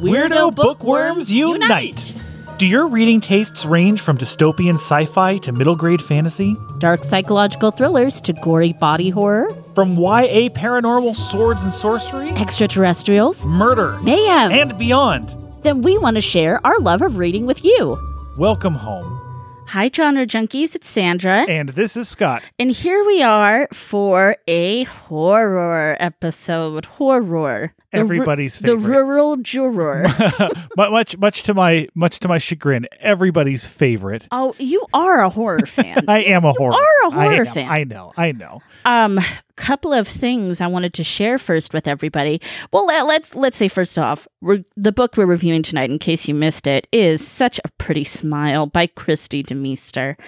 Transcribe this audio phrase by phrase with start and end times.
[0.00, 2.14] Weirdo bookworms unite!
[2.58, 6.56] Do your reading tastes range from dystopian sci fi to middle grade fantasy?
[6.78, 13.98] Dark psychological thrillers to gory body horror, From YA paranormal swords and sorcery, extraterrestrials, murder,
[14.02, 14.50] mayhem.
[14.52, 15.34] and beyond?
[15.62, 17.98] then we want to share our love of reading with you.
[18.38, 19.20] Welcome home.
[19.70, 20.74] Hi, genre junkies.
[20.74, 21.42] It's Sandra.
[21.48, 22.42] And this is Scott.
[22.58, 26.86] And here we are for a horror episode.
[26.86, 27.72] Horror.
[27.92, 30.06] The ru- Everybody's The rural juror.
[30.76, 34.26] Mu- much much to my much to my chagrin, everybody's favorite.
[34.32, 36.04] oh, you are a horror fan.
[36.08, 36.72] I am a horror.
[36.72, 37.54] You are a I horror am.
[37.54, 37.68] fan.
[37.70, 38.12] I know.
[38.16, 38.62] I know.
[38.84, 39.20] um,
[39.56, 42.40] couple of things I wanted to share first with everybody.
[42.72, 46.26] Well, let- let's let's say first off, we're, the book we're reviewing tonight, in case
[46.28, 50.18] you missed it, is "Such a Pretty Smile" by Kristi DeMeester.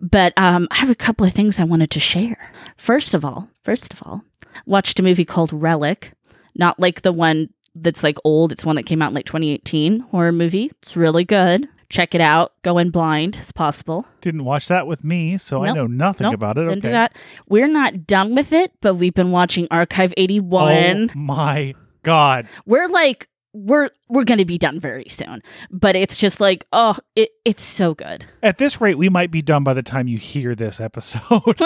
[0.00, 2.50] But um, I have a couple of things I wanted to share.
[2.76, 4.22] First of all, first of all,
[4.66, 6.12] watched a movie called Relic,
[6.54, 8.50] not like the one that's like old.
[8.52, 10.70] It's one that came out in like 2018 horror movie.
[10.82, 11.68] It's really good.
[11.90, 12.52] Check it out.
[12.62, 14.06] Go in blind as possible.
[14.20, 16.62] Didn't watch that with me, so I know nothing Nope, about it.
[16.62, 16.88] Didn't okay.
[16.88, 17.16] do that.
[17.48, 21.10] We're not done with it, but we've been watching Archive 81.
[21.10, 22.46] Oh my god.
[22.64, 25.42] We're like we're we're gonna be done very soon.
[25.70, 28.24] But it's just like, oh, it, it's so good.
[28.42, 31.42] At this rate, we might be done by the time you hear this episode.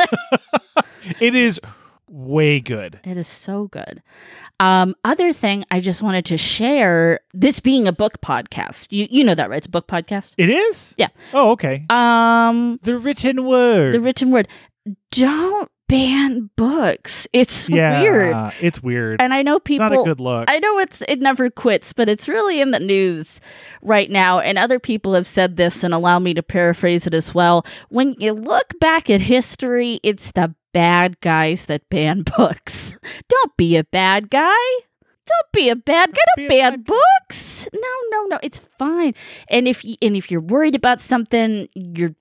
[1.20, 1.61] it is
[2.09, 3.00] way good.
[3.05, 4.03] It is so good.
[4.60, 8.88] Um, other thing I just wanted to share, this being a book podcast.
[8.91, 9.56] You you know that, right?
[9.58, 10.33] It's a book podcast.
[10.38, 10.94] It is?
[10.97, 11.08] Yeah.
[11.33, 11.84] Oh, okay.
[11.91, 13.94] Um The written word.
[13.94, 14.48] the written word.
[15.10, 17.27] Don't ban books.
[17.32, 18.52] It's yeah, weird.
[18.60, 19.20] It's weird.
[19.20, 19.86] And I know people.
[19.86, 20.50] it's not a good look.
[20.50, 23.41] I know it's it never quits, but it's really in the news
[23.82, 24.38] right now.
[24.38, 27.66] And other people have said this and allow me to paraphrase it as well.
[27.91, 32.98] When you look back at history, it's the bad guys that ban books.
[33.28, 34.67] Don't be a bad guy.
[35.27, 36.20] Don't be a bad guy.
[36.36, 37.66] Don't ban bad books.
[37.72, 38.39] No, no, no.
[38.42, 39.14] It's fine.
[39.48, 42.14] And if you, and if you're worried about something, your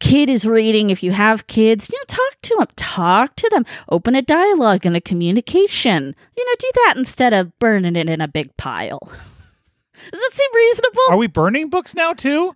[0.00, 0.90] kid is reading.
[0.90, 2.68] If you have kids, you know, talk to them.
[2.76, 3.64] Talk to them.
[3.88, 6.14] Open a dialogue and a communication.
[6.36, 9.00] You know, do that instead of burning it in a big pile.
[10.10, 11.02] Does that seem reasonable?
[11.10, 12.54] Are we burning books now too?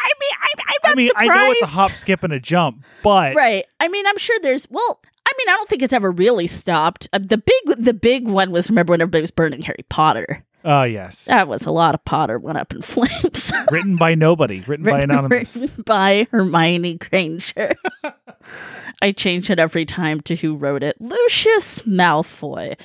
[0.00, 1.30] I, I mean, I, I'm not I mean, surprised.
[1.30, 3.64] I know it's a hop, skip, and a jump, but Right.
[3.80, 4.66] I mean, I'm sure there's.
[4.70, 7.08] Well, I mean, I don't think it's ever really stopped.
[7.12, 10.44] Uh, the big, the big one was remember when everybody was burning Harry Potter.
[10.64, 11.24] uh yes.
[11.26, 13.52] That was a lot of Potter went up in flames.
[13.70, 15.56] written by nobody, written by anonymous.
[15.56, 17.74] written by Hermione Granger.
[19.02, 20.96] I change it every time to who wrote it.
[21.00, 22.78] Lucius Malfoy.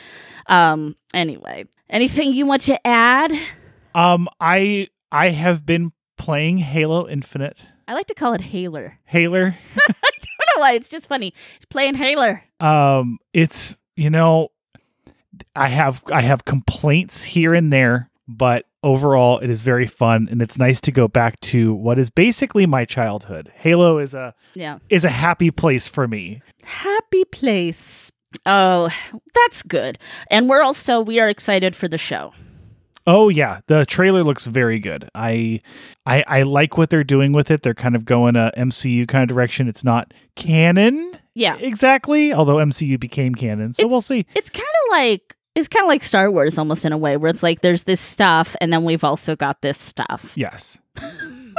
[0.48, 0.96] Um.
[1.14, 3.32] Anyway, anything you want to add?
[3.94, 7.66] Um, I I have been playing Halo Infinite.
[7.88, 9.00] I like to call it Haler.
[9.06, 9.56] Haler.
[9.58, 10.74] I don't know why.
[10.74, 11.34] It's just funny.
[11.70, 12.44] Playing Haler.
[12.60, 14.50] Um, it's you know,
[15.56, 20.42] I have I have complaints here and there, but overall it is very fun and
[20.42, 23.52] it's nice to go back to what is basically my childhood.
[23.56, 24.80] Halo is a Yeah.
[24.90, 26.42] is a happy place for me.
[26.64, 28.12] Happy place.
[28.46, 28.90] Oh,
[29.34, 29.98] that's good.
[30.30, 32.34] And we're also we are excited for the show.
[33.10, 35.10] Oh yeah, the trailer looks very good.
[35.16, 35.62] I,
[36.06, 37.64] I I like what they're doing with it.
[37.64, 39.68] They're kind of going a MCU kind of direction.
[39.68, 41.56] It's not canon Yeah.
[41.58, 43.74] exactly, although MCU became canon.
[43.74, 44.26] So It's- we'll see.
[44.36, 47.30] It's kind of like it's kind of like Star Wars almost in a way where
[47.32, 50.34] it's like there's this stuff and then we've also got this stuff.
[50.36, 50.80] Yes.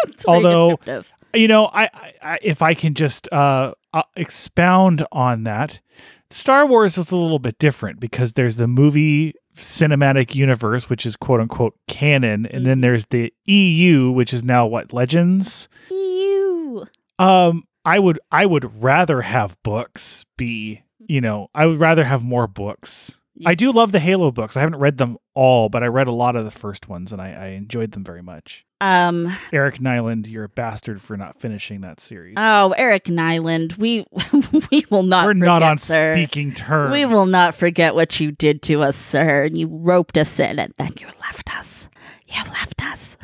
[0.08, 1.12] It's Although- descriptive.
[1.34, 5.80] You know, I, I, I if I can just uh, uh expound on that,
[6.30, 11.16] Star Wars is a little bit different because there's the movie cinematic universe, which is
[11.16, 15.68] quote unquote canon, and then there's the EU, which is now what Legends.
[15.90, 16.86] Ew.
[17.18, 22.22] Um, I would I would rather have books be, you know, I would rather have
[22.22, 23.19] more books.
[23.46, 24.56] I do love the Halo books.
[24.56, 27.20] I haven't read them all, but I read a lot of the first ones and
[27.20, 28.64] I, I enjoyed them very much.
[28.80, 29.36] Um.
[29.52, 32.34] Eric Nylund, you're a bastard for not finishing that series.
[32.38, 33.76] Oh, Eric Nylund.
[33.76, 34.06] We
[34.70, 35.26] we will not.
[35.26, 36.14] We're not on sir.
[36.14, 36.92] speaking terms.
[36.92, 39.44] We will not forget what you did to us, sir.
[39.44, 41.88] And You roped us in, and then you left us.
[42.26, 43.16] You left us.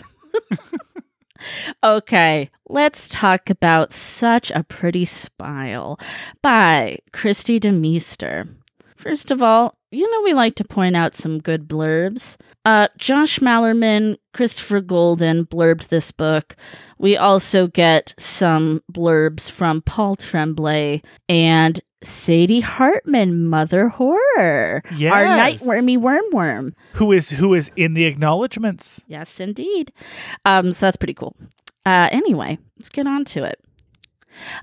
[1.85, 5.99] okay, let's talk about Such a Pretty Smile
[6.43, 8.49] by Kristi DeMeester.
[8.97, 12.37] First of all, you know we like to point out some good blurbs.
[12.65, 16.57] Uh, Josh Malerman, Christopher Golden blurbed this book.
[16.99, 24.83] We also get some blurbs from Paul Tremblay and Sadie Hartmann, Mother Horror.
[24.85, 25.63] Our Yes.
[25.63, 26.73] nightwormy wormworm.
[26.95, 29.05] Who is who is in the acknowledgments?
[29.07, 29.93] Yes, indeed.
[30.45, 31.37] Um, so that's pretty cool.
[31.85, 33.61] Uh, anyway, let's get on to it.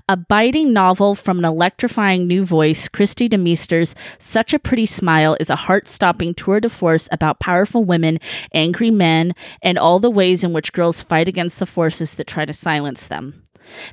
[0.08, 5.50] A biting novel from an electrifying new voice, Kristi DeMeester's Such a Pretty Smile is
[5.50, 8.18] a heart stopping tour de force about powerful women,
[8.52, 12.44] angry men, and all the ways in which girls fight against the forces that try
[12.44, 13.43] to silence them.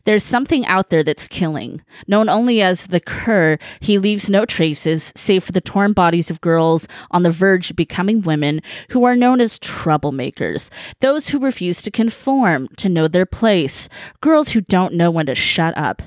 [0.03, 1.81] There's something out there that's killing.
[2.07, 6.41] Known only as the Cur, he leaves no traces, save for the torn bodies of
[6.41, 10.69] girls on the verge of becoming women who are known as troublemakers,
[10.99, 13.87] those who refuse to conform, to know their place,
[14.19, 16.01] girls who don't know when to shut up.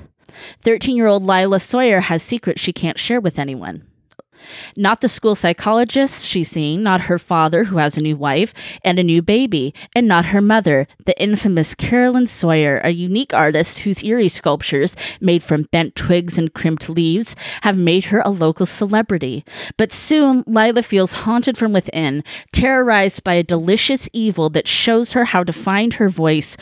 [0.61, 3.85] 13 year old Lila Sawyer has secrets she can't share with anyone.
[4.75, 8.53] Not the school psychologist she's seeing, not her father, who has a new wife
[8.83, 13.79] and a new baby, and not her mother, the infamous Carolyn Sawyer, a unique artist
[13.79, 18.65] whose eerie sculptures, made from bent twigs and crimped leaves, have made her a local
[18.65, 19.43] celebrity.
[19.77, 25.25] But soon, Lila feels haunted from within, terrorized by a delicious evil that shows her
[25.25, 26.57] how to find her voice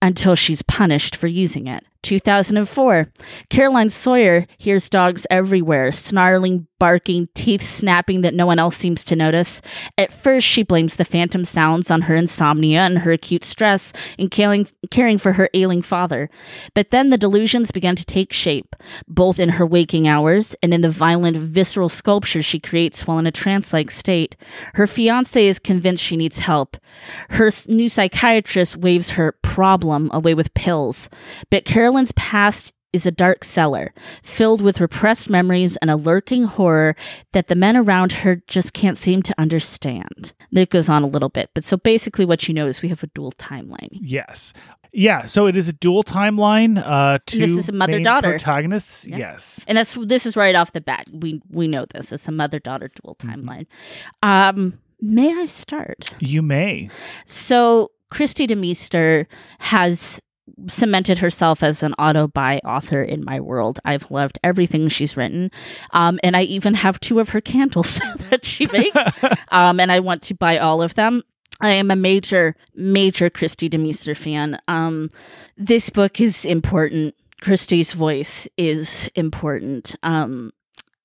[0.00, 1.84] until she's punished for using it.
[2.02, 3.12] 2004.
[3.50, 9.16] Caroline Sawyer hears dogs everywhere, snarling, barking, teeth snapping that no one else seems to
[9.16, 9.60] notice.
[9.96, 14.28] At first, she blames the phantom sounds on her insomnia and her acute stress in
[14.28, 16.30] caring, for her ailing father.
[16.74, 18.76] But then the delusions began to take shape,
[19.08, 23.26] both in her waking hours and in the violent, visceral sculptures she creates while in
[23.26, 24.36] a trance like state.
[24.74, 26.76] Her fiance is convinced she needs help.
[27.30, 31.08] Her new psychiatrist waves her problem away with pills.
[31.50, 36.44] But Caroline Carolyn's past is a dark cellar filled with repressed memories and a lurking
[36.44, 36.94] horror
[37.32, 40.34] that the men around her just can't seem to understand.
[40.52, 43.02] It goes on a little bit, but so basically, what you know is we have
[43.02, 43.88] a dual timeline.
[43.92, 44.52] Yes.
[44.92, 46.76] Yeah, so it is a dual timeline.
[46.84, 49.06] Uh, two this is a mother daughter protagonists.
[49.06, 49.16] Yeah.
[49.16, 51.06] Yes, and that's this is right off the bat.
[51.10, 52.12] We we know this.
[52.12, 53.30] It's a mother daughter dual mm-hmm.
[53.30, 53.66] timeline.
[54.22, 54.58] Mm-hmm.
[54.60, 56.14] Um, may I start?
[56.20, 56.90] You may.
[57.24, 59.26] So Kristi DeMeester
[59.58, 60.20] has
[60.68, 63.80] cemented herself as an auto buy author in my world.
[63.84, 65.50] I've loved everything she's written.
[65.92, 68.00] Um, and I even have two of her candles
[68.30, 68.96] that she makes.
[69.48, 71.22] um, and I want to buy all of them.
[71.60, 74.60] I am a major, major Kristi DeMeester fan.
[74.68, 75.10] Um,
[75.56, 77.14] this book is important.
[77.42, 79.96] Kristi's voice is important.
[80.02, 80.52] Um,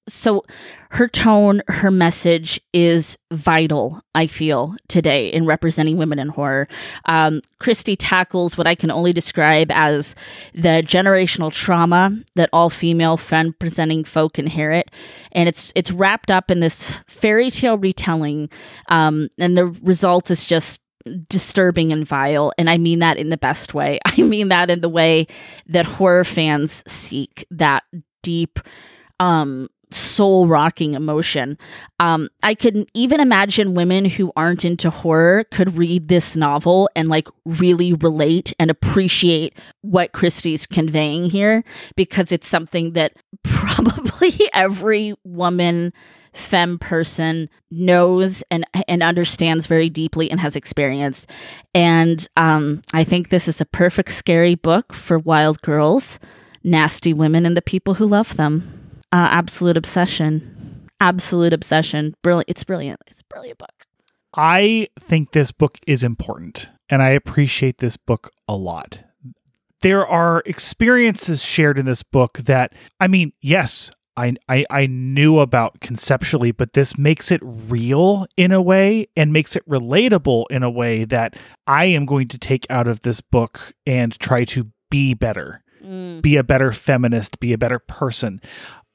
[0.08, 0.44] so
[0.90, 6.68] her tone, her message is vital, I feel, today in representing women in horror.
[7.06, 10.16] Um, Kristi tackles what I can only describe as
[10.54, 14.92] the generational trauma that all female femme presenting folk inherit.
[15.32, 18.50] And it's it's wrapped up in this fairy tale retelling.
[18.90, 20.82] Um, and the result is just
[21.28, 22.54] disturbing and vile.
[22.58, 24.00] And I mean that in the best way.
[24.06, 25.28] I mean that in the way
[25.68, 27.84] that horror fans seek that
[28.22, 28.60] deep
[29.20, 31.58] um soul rocking emotion.
[32.00, 37.10] Um, I could even imagine women who aren't into horror could read this novel and
[37.10, 41.64] like really relate and appreciate what Kristi's conveying here
[41.96, 43.14] because it's something that
[43.44, 45.94] probably every woman
[46.34, 51.30] femme person knows and and understands very deeply and has experienced.
[51.74, 56.20] And um, I think this is a perfect scary book for wild girls,
[56.64, 58.73] nasty women, and the people who love them
[59.14, 60.90] uh, absolute obsession.
[61.00, 62.16] Absolute obsession.
[62.22, 63.00] Brilliant it's brilliant.
[63.08, 63.86] It's a brilliant book.
[64.36, 69.04] I think this book is important and i appreciate this book a lot.
[69.82, 75.40] There are experiences shared in this book that i mean yes I, I I knew
[75.40, 80.62] about conceptually, but this makes it real in a way and makes it relatable in
[80.62, 84.68] a way that I am going to take out of this book and try to
[84.92, 86.22] be better, mm.
[86.22, 88.40] be a better feminist, be a better person.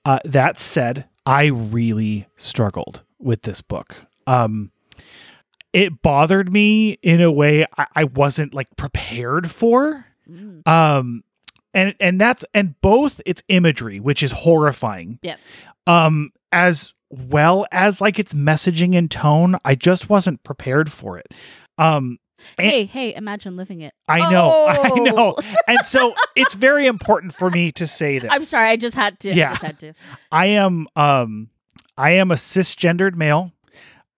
[0.08, 4.06] Uh, that said, I really struggled with this book.
[4.26, 4.70] Um,
[5.74, 10.06] it bothered me in a way I, I wasn't like prepared for.
[10.26, 10.66] Mm.
[10.66, 11.24] Um,
[11.74, 15.18] and and that's and both its imagery, which is horrifying.
[15.20, 15.40] Yes.
[15.86, 21.34] Um, as well as like its messaging and tone, I just wasn't prepared for it.
[21.76, 22.18] Um,
[22.56, 23.94] and hey, hey, imagine living it.
[24.08, 24.68] I know, oh.
[24.82, 25.36] I know.
[25.66, 28.30] And so it's very important for me to say this.
[28.32, 29.32] I'm sorry, I just had to.
[29.32, 29.56] Yeah.
[29.60, 29.92] I had to.
[30.32, 31.50] I am um
[31.96, 33.52] I am a cisgendered male.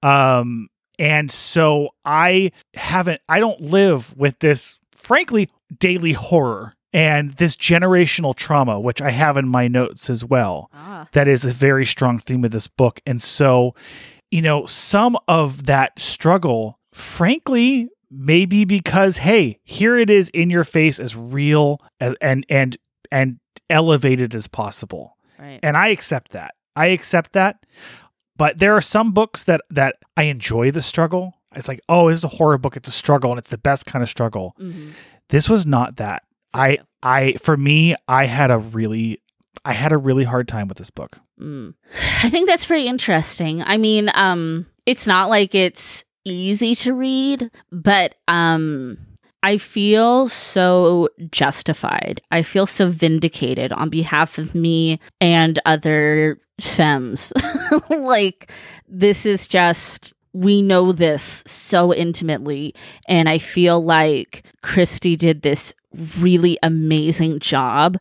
[0.03, 5.49] Um and so I haven't I don't live with this frankly
[5.79, 10.71] daily horror and this generational trauma which I have in my notes as well.
[10.75, 11.09] Ah.
[11.13, 13.01] That is a very strong theme of this book.
[13.07, 13.75] And so,
[14.31, 20.65] you know, some of that struggle frankly maybe because hey, here it is in your
[20.65, 22.77] face as real and and and,
[23.11, 25.17] and elevated as possible.
[25.39, 25.61] Right.
[25.63, 26.55] And I accept that.
[26.77, 27.65] I accept that.
[28.37, 31.35] But there are some books that that I enjoy the struggle.
[31.55, 32.77] It's like, oh, this is a horror book.
[32.77, 34.55] It's a struggle, and it's the best kind of struggle.
[34.61, 34.91] Mm-hmm.
[35.29, 36.23] This was not that.
[36.55, 36.79] I?
[37.03, 39.21] I for me, I had a really
[39.65, 41.19] I had a really hard time with this book.
[41.41, 41.75] Mm.
[42.23, 43.63] I think that's very interesting.
[43.63, 48.99] I mean, um, it's not like it's easy to read, but um,
[49.43, 52.21] I feel so justified.
[52.31, 57.33] I feel so vindicated on behalf of me and other femmes.
[57.91, 58.51] like,
[58.87, 62.75] this is just, we know this so intimately.
[63.09, 65.75] And I feel like Kristi did this
[66.19, 67.97] really amazing job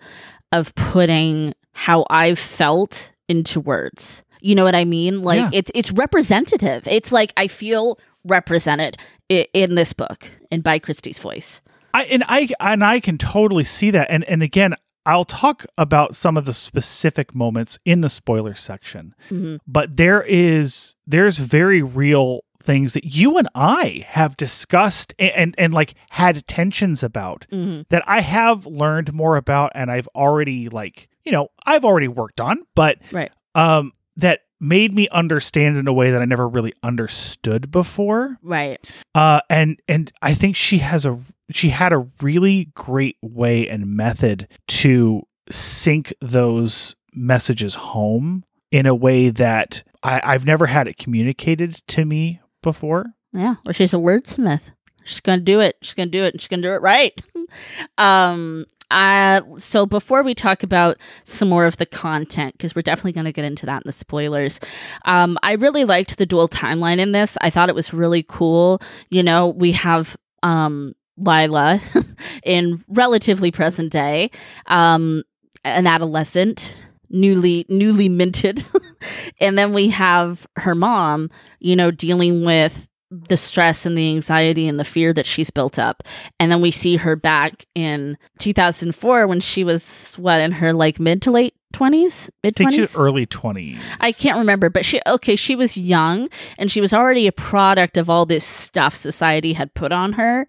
[0.52, 4.24] of putting how I've felt into words.
[4.41, 5.22] You know what I mean?
[5.22, 5.50] Like Yeah.
[5.53, 6.88] it's it's representative.
[6.88, 8.98] It's like I feel represented
[9.29, 11.62] in this book and by Kristi's voice.
[11.93, 14.08] I and I and I can totally see that.
[14.10, 19.15] And and again, I'll talk about some of the specific moments in the spoiler section.
[19.29, 19.60] Mhm.
[19.67, 25.55] But there is there's very real things that you and I have discussed and and,
[25.58, 27.86] and like had tensions about Mhm.
[27.89, 32.39] that I have learned more about and I've already like, you know, I've already worked
[32.41, 33.31] on, but Right.
[33.55, 38.78] um that made me understand in a way that I never really understood before Right.
[39.16, 41.18] uh and and i think she has a
[41.52, 48.94] she had a really great way and method to sync those messages home in a
[48.94, 53.56] way that I, i've never had it communicated to me before Yeah.
[53.64, 54.72] Well, she's a wordsmith.
[55.03, 55.77] She's gonna do it.
[55.82, 56.34] She's gonna do it.
[56.34, 57.20] and She's gonna do it right.
[57.98, 58.65] um.
[58.91, 63.25] Uh, so before we talk about some more of the content, because we're definitely going
[63.25, 64.60] to get into that in the spoilers,
[65.06, 67.38] um, I really liked the dual timeline in this.
[67.39, 68.82] I thought it was really cool.
[69.12, 71.79] You know, we have um, Lila
[72.44, 74.32] in relatively present day,
[74.65, 75.24] um,
[75.63, 76.75] an adolescent,
[77.12, 78.65] newly newly minted,
[79.39, 81.29] and then we have her mom.
[81.60, 85.80] You know, dealing with the stress and the anxiety and the fear that she's built
[85.80, 86.04] up.
[86.39, 91.00] And then we see her back in 2004 when she was what in her like
[91.00, 93.00] mid to late 20s, i mid think she's 20s.
[93.00, 97.28] early 20s I can't remember, but she okay, she was young and she was already
[97.28, 100.48] a product of all this stuff society had put on her.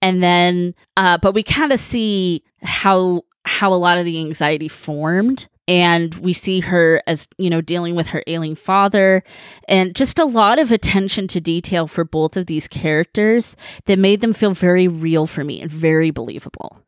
[0.00, 4.68] And then uh but we kind of see how how a lot of the anxiety
[4.68, 9.22] formed and we see her as you know dealing with her ailing father
[9.68, 14.20] and just a lot of attention to detail for both of these characters that made
[14.20, 16.82] them feel very real for me and very believable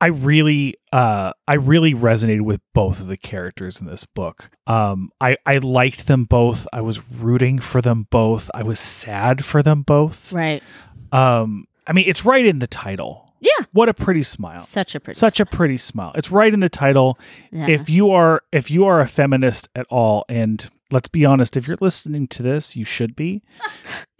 [0.00, 4.50] I really uh I really resonated with both of the characters in this book.
[4.66, 6.68] Um I I liked them both.
[6.72, 8.48] I was rooting for them both.
[8.54, 10.32] I was sad for them both.
[10.32, 10.62] right
[11.10, 13.27] Um I mean it's right in the title.
[13.40, 14.60] Yeah What a pretty smile.
[14.60, 16.12] such a pretty Such a pretty smile.
[16.14, 17.18] It's right in the title.
[17.52, 17.68] yeah.
[17.68, 21.68] If you are if you are a feminist at all and let's be honest if
[21.68, 23.42] you're listening to this you should be.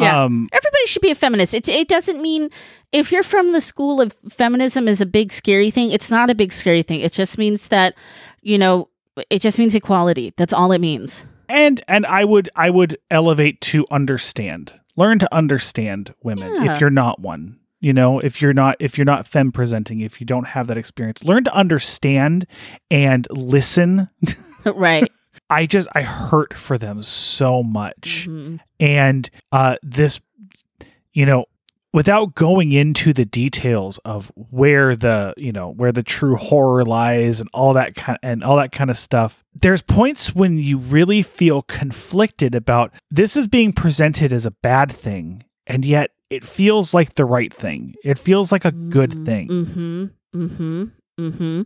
[0.00, 0.22] Yeah.
[0.24, 1.52] Um everybody should be a feminist.
[1.54, 2.50] It, it doesn't mean
[2.92, 5.90] if you're from the school of feminism is a big scary thing.
[5.90, 7.00] It's not a big scary thing.
[7.00, 7.94] It just means that,
[8.42, 8.88] you know,
[9.28, 10.32] it just means equality.
[10.36, 11.24] That's all it means.
[11.48, 14.78] and and I would I would elevate to understand.
[14.96, 16.74] Learn to understand women Yeah.
[16.74, 17.58] if you're not one.
[17.80, 20.76] You know, if you're not if you're not femme presenting, if you don't have that
[20.78, 22.46] experience, learn to understand
[22.90, 24.08] and listen.
[24.64, 25.10] right.
[25.50, 28.26] I just I hurt for them so much.
[28.28, 28.58] Mhm.
[28.80, 30.20] and uh this
[31.12, 31.46] you know
[31.94, 37.40] without going into the details of where the you know where the true horror lies
[37.40, 41.22] and all that kind and all that kind of stuff there's points when you really
[41.22, 46.92] feel conflicted about this is being presented as a bad thing and yet it feels
[46.94, 50.04] like the right thing it feels like a good thing Mm-hmm.
[50.34, 50.84] Mm-hmm.
[51.18, 51.62] Mm-hmm.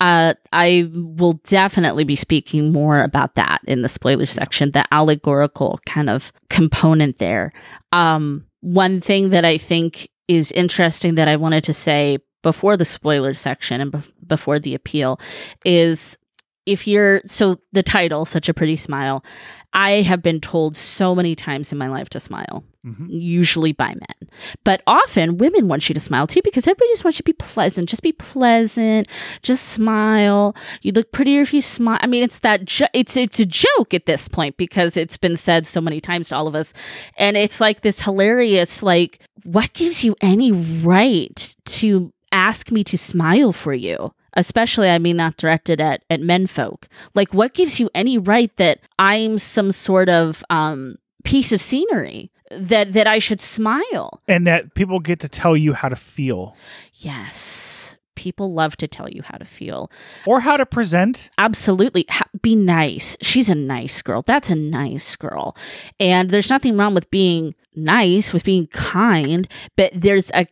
[0.00, 5.78] Uh, I will definitely be speaking more about that in the spoiler section, the allegorical
[5.86, 7.52] kind of component there.
[7.92, 12.84] Um, one thing that I think is interesting that I wanted to say before the
[12.84, 15.20] spoiler section and bef- before the appeal
[15.64, 16.18] is
[16.66, 19.24] if you're so the title, Such a Pretty Smile,
[19.72, 23.06] I have been told so many times in my life to smile, Mhm.
[23.10, 24.30] usually by men.
[24.64, 27.32] But often women want you to smile too because everybody just wants you to be
[27.34, 27.88] pleasant.
[27.88, 29.06] Just be pleasant.
[29.42, 30.56] Just smile.
[30.82, 31.98] You look prettier if you smile.
[32.00, 35.36] I mean, it's that jo- it's it's a joke at this point because it's been
[35.36, 36.72] said so many times to all of us,
[37.18, 42.96] and it's like this hilarious like, what gives you any right to ask me to
[42.98, 44.12] smile for you?
[44.36, 46.86] Especially, I mean, that directed at at menfolk.
[47.14, 52.30] Like, what gives you any right that I'm some sort of um piece of scenery
[52.52, 54.20] that that I should smile?
[54.28, 56.54] and that people get to tell you how to feel
[56.94, 57.96] Yes.
[58.14, 59.90] People love to tell you how to feel.
[60.26, 62.06] or how to present Absolutely.
[62.40, 63.16] Be nice.
[63.20, 64.22] She's a nice girl.
[64.22, 65.54] That's a nice girl.
[66.00, 70.46] And there's nothing wrong with being nice, with being kind, but there's a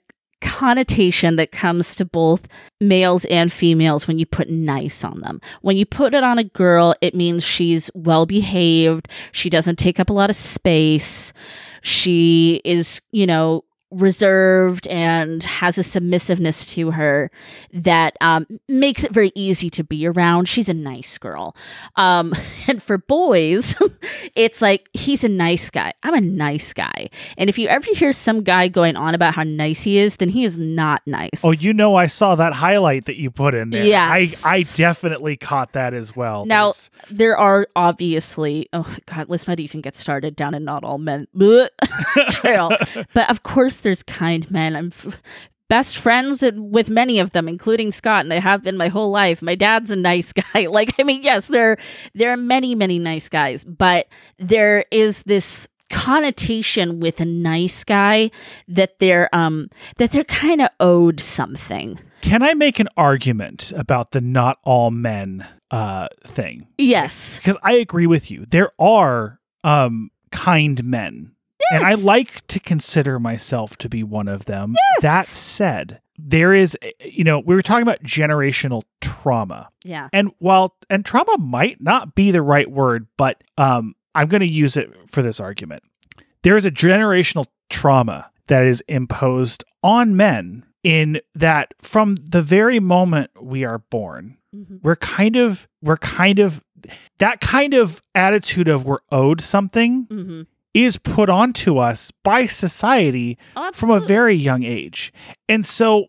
[0.44, 2.46] connotation that comes to both
[2.80, 5.40] males and females when you put nice on them.
[5.62, 9.98] When you put it on a girl, it means she's well behaved, she doesn't take
[9.98, 11.32] up a lot of space,
[11.80, 17.30] she is, you know, reserved and has a submissiveness to her
[17.72, 20.48] that um, makes it very easy to be around.
[20.48, 21.56] She's a nice girl.
[21.96, 22.34] Um,
[22.68, 23.74] and for boys,
[24.34, 25.92] it's like he's a nice guy.
[26.02, 27.08] I'm a nice guy.
[27.38, 30.28] And if you ever hear some guy going on about how nice he is, then
[30.28, 31.44] he is not nice.
[31.44, 33.84] Oh, you know, I saw that highlight that you put in there.
[33.84, 34.44] Yes.
[34.44, 36.46] I, I definitely caught that as well.
[36.46, 40.84] Now, There's- there are obviously, oh God, let's not even get started down in not
[40.84, 41.26] all men
[42.30, 42.70] trail.
[43.12, 44.74] but of course, there's kind men.
[44.74, 45.22] I'm f-
[45.70, 49.40] best friends with many of them, including Scott, and I have been my whole life.
[49.40, 50.66] My dad's a nice guy.
[50.66, 51.76] Like, I mean, yes, there
[52.14, 58.30] there are many, many nice guys, but there is this connotation with a nice guy
[58.68, 61.98] that they're um that they're kind of owed something.
[62.22, 66.66] can I make an argument about the not all men uh, thing?
[66.78, 67.36] Yes.
[67.38, 68.46] Because I agree with you.
[68.48, 71.32] There are um, kind men.
[71.72, 74.74] And I like to consider myself to be one of them.
[74.76, 75.02] Yes.
[75.02, 79.68] That said, there is, you know, we were talking about generational trauma.
[79.84, 80.08] Yeah.
[80.12, 84.52] And while and trauma might not be the right word, but um, I'm going to
[84.52, 85.82] use it for this argument.
[86.42, 92.78] There is a generational trauma that is imposed on men in that from the very
[92.78, 94.80] moment we are born, Mhm.
[94.84, 96.62] we're kind of we're kind of
[97.18, 100.42] that kind of attitude of we're owed something Mm-hmm.
[100.74, 103.38] Is put onto us by society
[103.72, 105.12] from a very young age.
[105.48, 106.06] And so,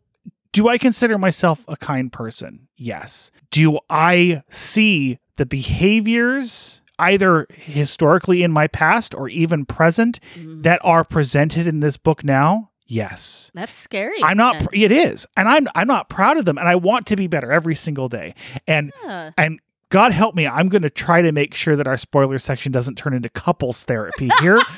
[0.51, 2.67] do I consider myself a kind person?
[2.75, 3.29] Yes.
[3.51, 10.63] Do I see the behaviors, either historically in my past or even present, Mhm.
[10.63, 12.69] that are presented in this book now?
[12.87, 13.51] Yes.
[13.55, 14.21] That's scary.
[14.23, 14.59] I'm not.
[14.59, 15.67] pr- It is, and I'm.
[15.73, 18.35] I'm not proud of them, and I want to be better every single day.
[18.67, 19.31] And Yeah.
[19.37, 22.71] and God help me, I'm going to try to make sure that our spoiler section
[22.71, 24.59] doesn't turn into couples therapy here.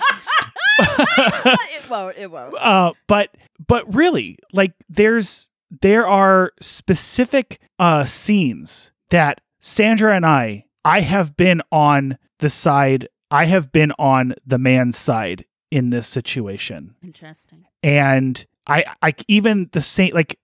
[0.79, 2.17] it won't.
[2.17, 2.53] It won't.
[2.55, 3.35] uh, but
[3.65, 5.49] but really, like there's
[5.81, 13.07] there are specific uh scenes that Sandra and I I have been on the side
[13.31, 16.95] I have been on the man's side in this situation.
[17.03, 17.65] Interesting.
[17.81, 20.39] And I I even the same like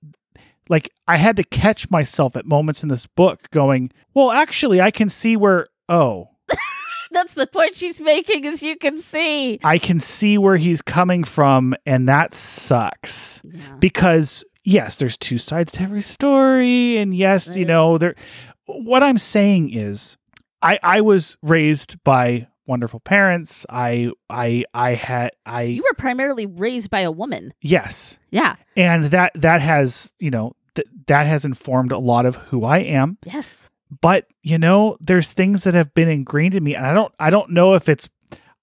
[0.69, 4.91] like I had to catch myself at moments in this book going, well actually I
[4.91, 6.29] can see where oh
[7.11, 9.59] That's the point she's making, as you can see.
[9.63, 13.39] I can see where he's coming from and that sucks.
[13.45, 13.75] Yeah.
[13.79, 18.15] because yes there's two sides to every story and yes you know there
[18.65, 20.15] what i'm saying is
[20.61, 26.45] i i was raised by wonderful parents i i i had i You were primarily
[26.45, 27.53] raised by a woman.
[27.61, 28.55] yes Yeah.
[28.77, 32.77] and that that has you know th- that has informed a lot of who i
[32.79, 33.69] am Yes.
[34.01, 37.29] but you know there's things that have been ingrained in me and i don't i
[37.29, 38.07] don't know if it's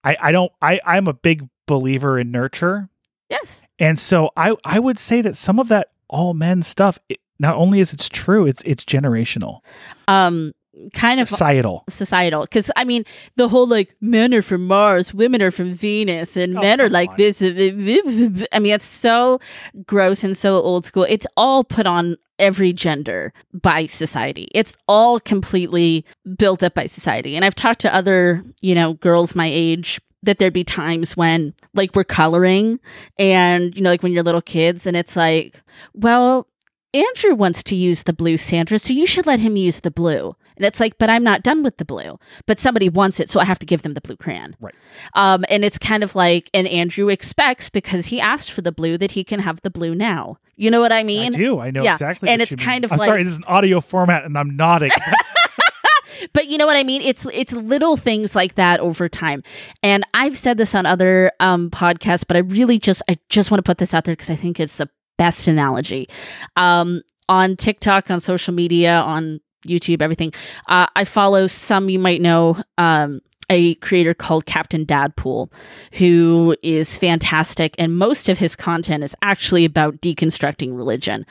[0.05, 2.89] i i don't i i'm a big believer in nurture
[3.29, 3.63] Yes.
[3.79, 7.55] And so I I would say that some of that all men stuff it, not
[7.55, 9.61] only is it's true, it's it's generational,
[10.09, 10.51] Um.
[10.95, 11.85] Kind of societal.
[11.89, 13.05] societal because i mean
[13.37, 16.89] the whole like men are from mars women are from venus and Oh, men are
[16.89, 17.17] like on.
[17.17, 19.41] this i mean it's so
[19.87, 25.21] gross and so old school it's all put on every gender by society it's all
[25.21, 26.05] completely
[26.39, 30.39] built up by society and i've talked to other you know girls my age that
[30.39, 32.79] there'd be times when like we're coloring
[33.19, 35.63] and you know like when you're little kids and it's like
[35.95, 36.47] well
[36.93, 40.35] Andrew wants to use the blue, Sandra, so you should let him use the blue.
[40.57, 42.19] And it's like, but I'm not done with the blue.
[42.47, 44.57] But somebody wants it, so I have to give them the blue crayon.
[44.61, 44.75] Right.
[45.15, 48.99] Um, and it's kind of like, and Andrew expects because he asked for the blue
[48.99, 50.39] that he can have the blue now.
[50.57, 51.35] You know what I mean?
[51.35, 51.59] I do.
[51.61, 52.29] I know yeah, exactly.
[52.29, 52.85] and what it's you kind mean.
[52.85, 53.23] of I'm like- sorry.
[53.23, 54.91] This is an audio format, and I'm nodding.
[56.33, 57.03] but you know what I mean?
[57.03, 59.43] It's it's little things like that over time.
[59.83, 63.59] And I've said this on other um, podcasts, but I really just I just want
[63.59, 66.09] to put this out there because I think it's the best analogy.
[66.57, 70.33] Um, on TikTok, on social media, on YouTube, everything.
[70.67, 72.57] Uh, I follow some you might know.
[72.79, 73.21] Um,
[73.53, 75.53] a creator called Captain Dadpool,
[75.95, 81.27] who is fantastic, and most of his content is actually about deconstructing religion.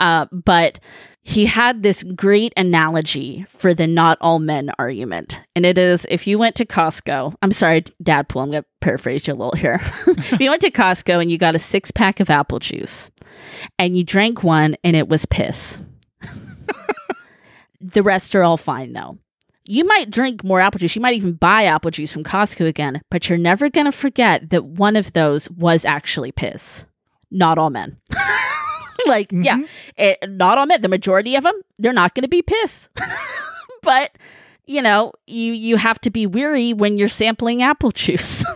[0.00, 0.80] Uh, but
[1.22, 5.38] he had this great analogy for the not all men argument.
[5.54, 9.26] And it is if you went to Costco, I'm sorry, Dadpool, I'm going to paraphrase
[9.26, 9.80] you a little here.
[10.06, 13.10] if you went to Costco and you got a six pack of apple juice
[13.78, 15.78] and you drank one and it was piss,
[17.80, 19.18] the rest are all fine though.
[19.64, 20.96] You might drink more apple juice.
[20.96, 24.50] You might even buy apple juice from Costco again, but you're never going to forget
[24.50, 26.84] that one of those was actually piss.
[27.30, 27.96] Not all men.
[29.06, 29.68] like, yeah, Mhm.
[29.96, 30.80] it, not all men.
[30.82, 32.88] The majority of them, they're not going to be piss.
[33.82, 34.10] but
[34.66, 38.44] you know, you you have to be weary when you're sampling apple juice.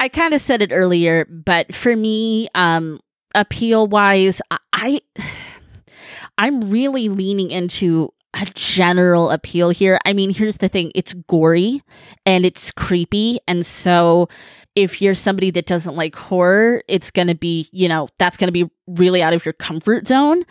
[0.00, 3.00] I kind of said it earlier, but for me, um,
[3.34, 5.00] appeal wise, I, I
[6.38, 9.98] I'm really leaning into a general appeal here.
[10.04, 11.82] I mean, here's the thing: it's gory
[12.24, 14.28] and it's creepy, and so
[14.74, 18.46] if you're somebody that doesn't like horror, it's going to be, you know, that's going
[18.46, 20.44] to be really out of your comfort zone.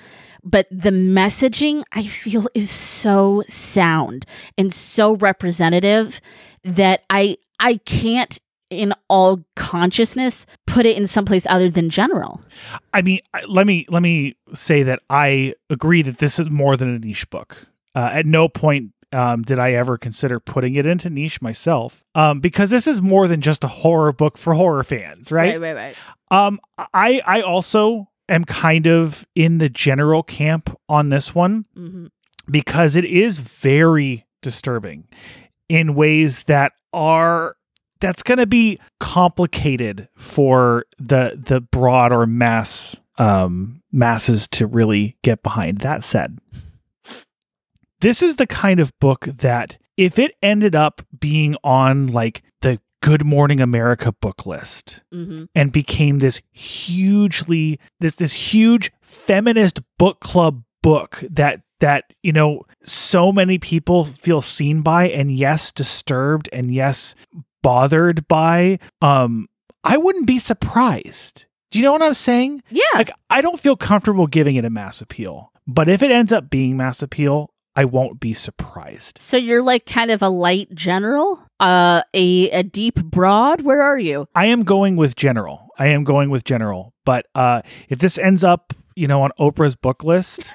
[0.43, 4.25] But the messaging I feel is so sound
[4.57, 6.19] and so representative
[6.63, 8.37] that I I can't
[8.69, 12.41] in all consciousness put it in someplace other than general.
[12.93, 16.93] I mean, let me let me say that I agree that this is more than
[16.93, 17.67] a niche book.
[17.95, 22.39] Uh, at no point um, did I ever consider putting it into niche myself, um,
[22.39, 25.59] because this is more than just a horror book for horror fans, right?
[25.59, 25.95] right, right.
[26.29, 26.59] Um,
[26.93, 32.07] I I also am kind of in the general camp on this one hmm
[32.49, 35.05] because it is very disturbing
[35.67, 37.56] in ways that are
[37.99, 45.17] that's going to be complicated for the the broad or mass um masses to really
[45.23, 45.79] get behind.
[45.79, 46.39] That said
[48.01, 52.79] this is the kind of book that if it ended up being on like the
[53.01, 60.19] good morning america book list hmm and became this hugely this this huge feminist book
[60.19, 66.49] club book that that you know so many people feel seen by and yes disturbed
[66.51, 67.13] and yes
[67.67, 69.47] bothered by um
[69.83, 72.83] i wouldn't be surprised do you know what i'm saying Yeah.
[72.95, 76.49] like i don't feel comfortable giving it a mass appeal but if it ends up
[76.49, 81.39] being mass appeal i won't be surprised so you're like kind of a light general,
[81.59, 83.61] uh, a a deep broad.
[83.61, 84.27] Where are you?
[84.35, 85.69] I am going with general.
[85.79, 86.93] I am going with general.
[87.03, 90.53] But uh, if this ends up, you know, on Oprah's book list,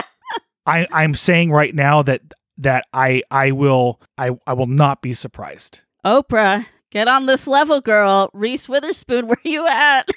[0.66, 2.20] I, I'm saying right now that
[2.58, 5.80] that I I will I I will not be surprised.
[6.04, 8.30] Oprah, get on this level, girl.
[8.32, 10.08] Reese Witherspoon, where you at?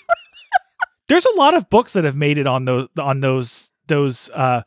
[1.07, 4.61] There's a lot of books that have made it on those on those those uh,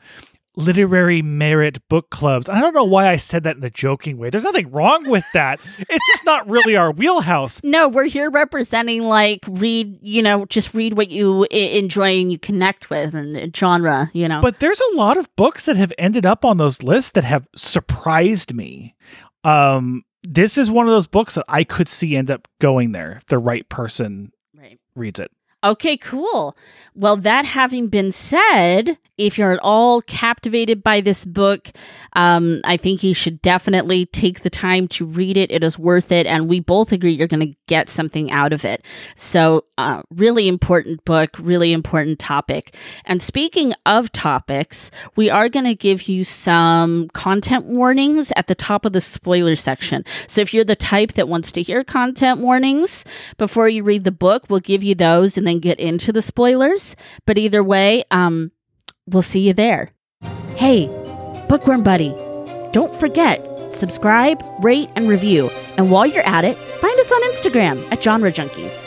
[0.55, 2.48] literary merit book clubs.
[2.50, 4.29] I don't know why I said that in a joking way.
[4.29, 5.61] There's nothing wrong with that.
[5.79, 7.62] It's just not really our wheelhouse.
[7.64, 12.31] No, we're here representing like read, you know, just read what you I- enjoy and
[12.31, 14.40] you connect with and uh, genre, you know.
[14.42, 17.46] But there's a lot of books that have ended up on those lists that have
[17.57, 18.94] surprised me.
[19.44, 23.17] Um, this is one of those books that I could see end up going there
[23.19, 24.79] if the right person right.
[24.95, 25.31] reads it.
[25.66, 26.57] Okay, cool.
[26.94, 31.70] Well, that having been said, if you're at all captivated by this book,
[32.14, 35.50] um, I think you should definitely take the time to read it.
[35.50, 36.26] It is worth it.
[36.26, 38.85] And we both agree you're going to get something out of it.
[39.14, 42.74] So, uh, really important book, really important topic.
[43.05, 48.55] And speaking of topics, we are going to give you some content warnings at the
[48.55, 50.05] top of the spoiler section.
[50.26, 53.05] So, if you're the type that wants to hear content warnings
[53.37, 56.97] before you read the book, we'll give you those and then get into the spoilers.
[57.27, 58.53] But either way, um,
[59.07, 59.90] we'll see you there.
[60.57, 60.87] Hey,
[61.49, 62.14] Bookworm Buddy,
[62.73, 65.51] don't forget, subscribe, rate, and review.
[65.77, 68.85] And while you're at it, find us on Instagram at Genre Junkies.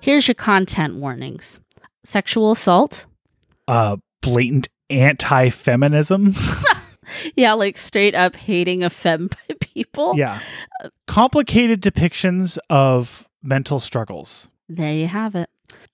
[0.00, 1.60] Here's your content warnings
[2.04, 3.06] sexual assault.
[3.68, 6.34] Uh, blatant anti-feminism.
[7.36, 9.28] Yeah, like straight up hating of femme
[9.60, 10.14] people.
[10.16, 10.40] yeah,
[11.06, 14.48] complicated depictions of mental struggles.
[14.74, 15.50] There you have it.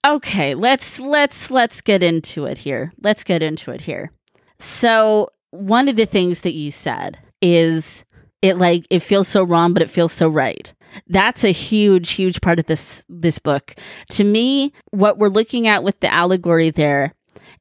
[0.06, 2.92] Okay, let's let's let's get into it here.
[3.02, 4.12] Let's get into it here.
[4.60, 8.04] So, one of the things that you said is
[8.40, 10.72] it like it feels so wrong but it feels so right.
[11.08, 13.74] That's a huge huge part of this this book.
[14.10, 17.14] To me, what we're looking at with the allegory there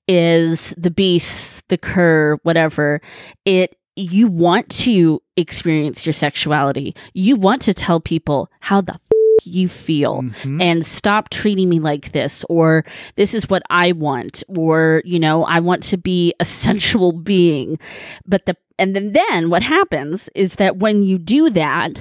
[0.07, 3.01] is the beast, the cur, whatever.
[3.43, 6.95] It you want to experience your sexuality.
[7.15, 8.99] You want to tell people how the
[9.47, 10.61] you feel Mhm.
[10.61, 12.83] and stop treating me like this or
[13.15, 17.79] this is what I want or you know I want to be a sensual being
[18.25, 21.99] but the and then then what happens is that when you do that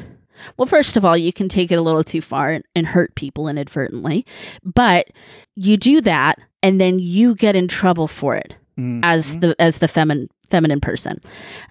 [0.58, 3.48] well first of all you can take it a little too far and, hurt people
[3.48, 4.24] inadvertently
[4.62, 5.06] but
[5.54, 9.00] you do that and then you get in trouble for it Mhm.
[9.02, 11.18] as the as the feminine feminine person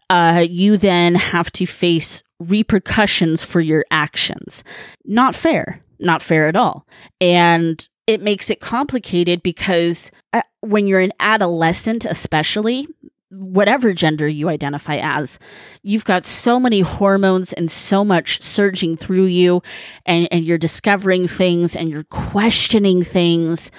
[0.10, 4.64] uh, you then have to face repercussions for your actions
[5.06, 6.86] not fair not fair at all
[7.22, 12.88] and it makes it complicated because uh, when you're an adolescent especially
[13.36, 15.40] whatever gender you identify as.
[15.84, 19.62] You've got so many hormones and so much surging through you,
[20.06, 23.72] and, and you're discovering things and you're questioning things.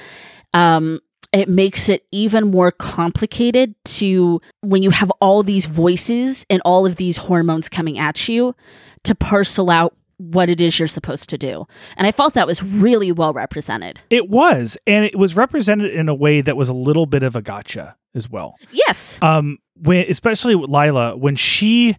[0.53, 1.01] Um,
[1.41, 6.87] it makes it even more complicated to when you have all these voices and all
[6.87, 8.55] of these hormones coming at you
[9.05, 11.67] to parcel out what it is you're supposed to do.
[11.97, 14.01] And I felt that was really well represented.
[14.09, 17.37] It was, and it was represented in a way that was a little bit of
[17.37, 18.57] a gotcha as well.
[18.73, 19.19] Yes.
[19.21, 21.97] Um, when especially with Lila, when she,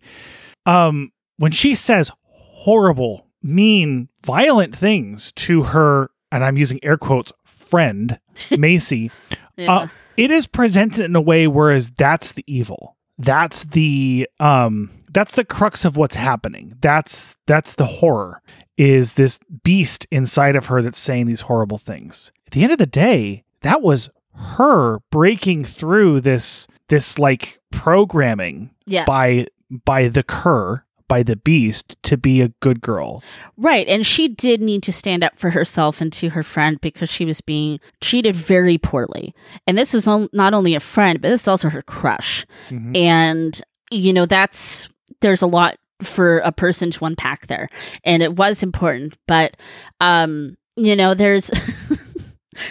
[0.65, 7.31] um, when she says horrible, mean, violent things to her, and I'm using air quotes,
[7.67, 8.19] friend
[8.57, 9.11] Macy,
[9.55, 9.73] Yeah.
[9.73, 12.95] uh, it is presented in a way whereas that's the evil.
[13.19, 16.73] That's the um that's the crux of what's happening.
[16.81, 18.41] That's that's the horror
[18.77, 22.31] is this beast inside of her that's saying these horrible things.
[22.45, 28.69] At the end of the day, that was her breaking through this this like programming
[28.85, 29.05] yeah.
[29.05, 29.47] by
[29.85, 33.23] by the cur by the beast to be a good girl.
[33.55, 33.87] Right.
[33.87, 37.25] And she did need to stand up for herself and to her friend because she
[37.25, 39.33] was being treated very poorly.
[39.65, 42.45] And this is on, not only a friend, but this is also her crush.
[42.69, 42.95] Mhm.
[42.97, 44.89] And, you know, that's,
[45.21, 47.69] there's a lot for a person to unpack there.
[48.03, 49.17] And it was important.
[49.27, 49.57] But,
[49.99, 51.49] um, you know, there's,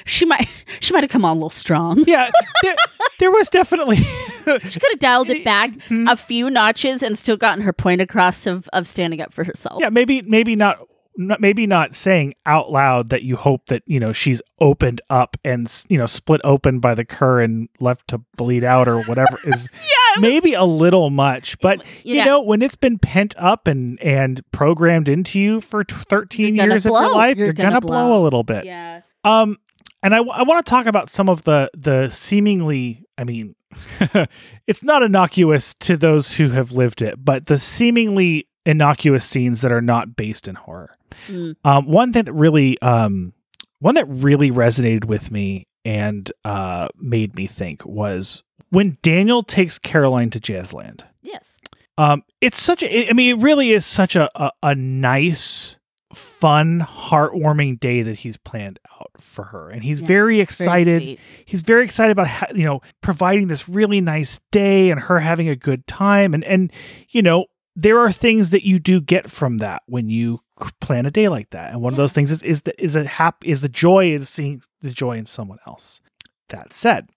[0.05, 0.49] she might,
[0.81, 2.03] she might have come on a little strong.
[2.07, 2.31] Yeah,
[2.63, 2.77] there,
[3.19, 3.97] there was definitely
[4.47, 6.11] She could have dialed it back Mhm.
[6.11, 9.81] a few notches and still gotten her point across of, of standing up for herself.
[9.81, 10.79] yeah maybe maybe not
[11.19, 15.37] not- maybe not saying out loud that you hope that you know she's opened up
[15.45, 19.39] and you know split open by the cur and left to bleed out or whatever
[19.47, 23.35] is Yeah, it was- maybe a little much but you know when it's been pent
[23.39, 27.37] up and and programmed into you for t- 13 You're gonna years of your life
[27.37, 28.07] You're you're, gonna, gonna blow.
[28.09, 28.21] blow.
[28.21, 29.01] a little bit yeah.
[29.25, 29.57] um
[30.03, 33.55] and I, I want to talk about some of the the seemingly i mean
[34.67, 39.73] it's not innocuous to those who have lived it but the seemingly innocuous scenes that
[39.73, 40.93] are not based in horror
[41.29, 41.57] Mm.
[41.65, 43.33] um, one thing that really um,
[43.79, 49.79] one that really resonated with me and uh, made me think was when daniel takes
[49.79, 51.55] caroline to jazzland Yes.
[51.97, 55.79] um, it's such a, I mean, it really is such a, a, a nice,
[56.17, 59.69] fun, heartwarming day that he's planned out for her.
[59.71, 61.03] And he's Yeah, very Very excited.
[61.03, 61.21] sweet.
[61.45, 65.49] he's very excited about, ha- you know, providing this really nice day and her having
[65.49, 66.35] a good time.
[66.35, 66.73] And, and,
[67.11, 70.41] you know, there are things that you do get from that when you
[70.81, 71.73] plan a day like that.
[71.73, 74.27] And one of those things is, is the, is a hap, is the joy of
[74.27, 76.01] seeing the joy in someone else.
[76.49, 77.11] That said,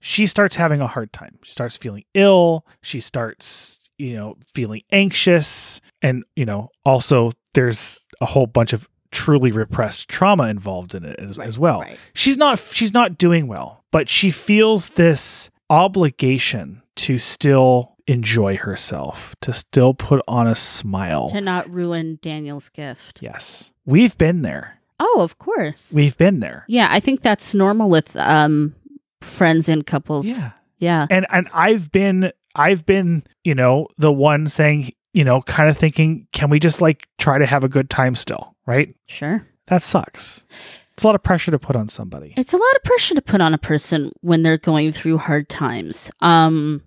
[0.00, 1.38] she starts having a hard time.
[1.42, 2.64] She starts feeling ill.
[2.82, 5.80] She starts, you know, feeling anxious.
[6.00, 11.18] And, you know, also there's a whole bunch of truly repressed trauma involved in it
[11.18, 11.80] as, Right, as well.
[11.80, 11.98] right.
[12.14, 19.34] She's not she's not doing well, but she feels this obligation to still enjoy herself,
[19.42, 21.28] to still put on a smile.
[21.30, 23.20] To not ruin Daniel's gift.
[23.22, 23.72] Yes.
[23.86, 24.80] We've been there.
[25.00, 25.92] Oh, of course.
[25.94, 26.64] We've been there.
[26.68, 28.74] yeah, I think that's normal with um
[29.20, 30.26] friends and couples.
[30.26, 30.50] Yeah.
[30.78, 31.06] Yeah.
[31.10, 35.76] and and I've been I've been you know the one saying you know kind of
[35.76, 38.94] thinking can we just like try to have a good time still right?
[39.06, 39.46] Sure.
[39.66, 40.46] that sucks.
[40.92, 42.34] It's a lot of pressure to put on somebody.
[42.36, 45.48] It's a lot of pressure to put on a person when they're going through hard
[45.48, 46.10] times.
[46.20, 46.82] Um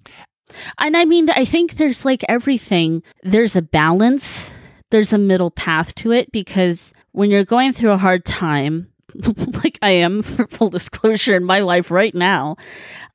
[0.77, 3.03] and I mean I think there's like everything.
[3.23, 4.51] There's a balance,
[4.91, 8.87] there's a middle path to it because when you're going through a hard time
[9.63, 12.57] like I am for full disclosure in my life right now,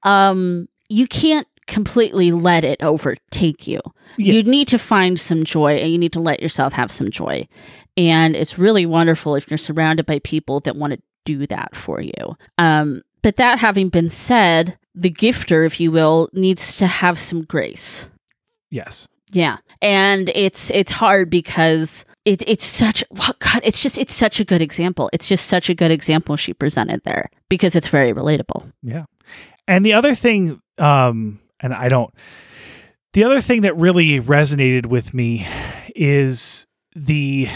[0.02, 3.80] um you can't completely let it overtake you.
[4.16, 4.34] Yeah.
[4.34, 7.48] You need to find some joy and you need to let yourself have some joy.
[7.96, 12.00] And it's really wonderful if you're surrounded by people that want to do that for
[12.00, 12.36] you.
[12.58, 17.42] Um, but that having been said, the gifter, if you will, needs to have some
[17.42, 18.08] grace.
[18.70, 19.58] yes Yeah.
[19.82, 24.44] And it's it's hard because it it's such well, God, it's just it's such a
[24.44, 25.10] good example.
[25.12, 28.70] It's just such a good example she presented there because it's very relatable.
[28.82, 29.04] yeah
[29.68, 32.12] and the other thing um and I don't
[33.12, 35.46] the other thing that really resonated with me
[35.94, 37.48] is the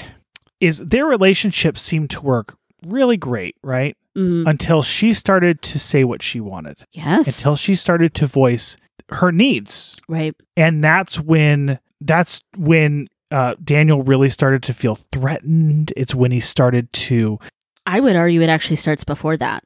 [0.60, 4.46] is their relationship seemed to work really great right Mhm.
[4.48, 7.28] until she started to say what she wanted Yes.
[7.38, 8.76] until she started to voice
[9.10, 10.34] her needs right.
[10.56, 15.92] and that's when that's when uh, Daniel really started to feel threatened.
[15.96, 17.38] It's when he started to
[17.86, 19.62] I would argue it actually starts before that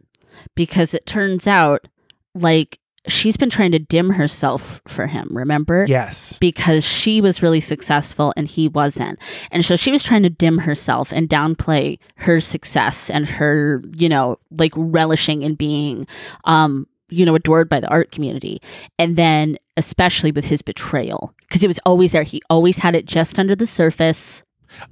[0.55, 1.87] because it turns out
[2.35, 5.85] like she's been trying to dim herself for him, remember?
[5.89, 9.19] yes, Because she was really successful and he wasn't.
[9.51, 14.09] And so she was trying to dim herself and downplay her success and her, you
[14.09, 16.07] know, like relishing in being
[16.45, 18.61] um you know, adored by the art community.
[18.99, 22.23] And then, especially with his betrayal, because it was always there.
[22.25, 24.43] He always had it just under the surface.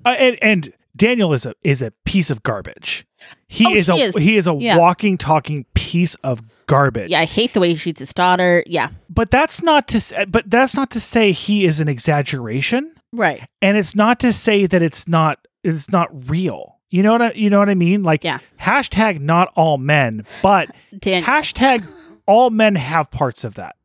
[0.04, 3.06] Uh, and, and Daniel is a is a piece of garbage.
[3.48, 4.16] He Oh, is he a is.
[4.16, 4.76] he is a Yeah.
[4.78, 7.10] walking talking piece of garbage.
[7.10, 8.62] Yeah, I hate the way he treats his daughter.
[8.66, 13.42] Yeah, But that's not to but that's not to say he is an exaggeration right.
[13.60, 16.76] and it's not to say that it's not it's not real.
[16.90, 18.02] You know what I, you know what I mean?
[18.02, 18.38] Like Yeah.
[18.60, 21.88] hashtag not all men, but Dan, hashtag
[22.26, 23.76] all men have parts of that.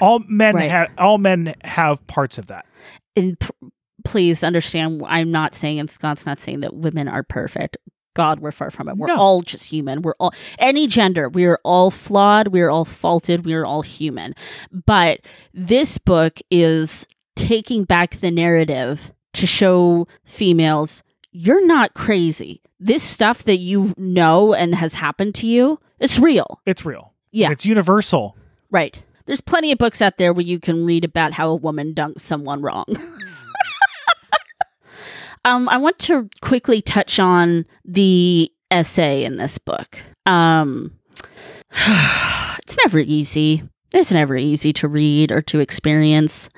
[0.00, 0.70] All men Right.
[0.70, 2.66] have all men have parts of that.
[3.16, 3.48] and p-
[4.04, 7.76] please understand, I'm not saying, and Scott's not saying that women are perfect.
[8.14, 8.96] God, we're far from it.
[8.96, 9.16] We're No.
[9.16, 10.02] all just human.
[10.02, 11.28] We're all any gender.
[11.28, 12.48] We are all flawed.
[12.48, 13.44] We are all faulted.
[13.44, 14.34] We are all human.
[14.70, 15.20] But
[15.52, 21.02] this book is taking back the narrative to show females
[21.36, 22.62] you're not crazy.
[22.78, 26.60] This stuff that you know and has happened to you, it's real.
[26.64, 27.12] It's real.
[27.32, 27.50] Yeah.
[27.50, 28.36] It's universal.
[28.70, 29.02] Right.
[29.26, 32.20] There's plenty of books out there where you can read about how a woman dunked
[32.20, 32.84] someone wrong.
[35.44, 38.50] um, I want to quickly touch on the
[38.82, 39.98] SA in this book.
[40.26, 40.92] Um,
[41.72, 43.62] it's never easy.
[43.92, 46.48] It's never easy to read or to experience.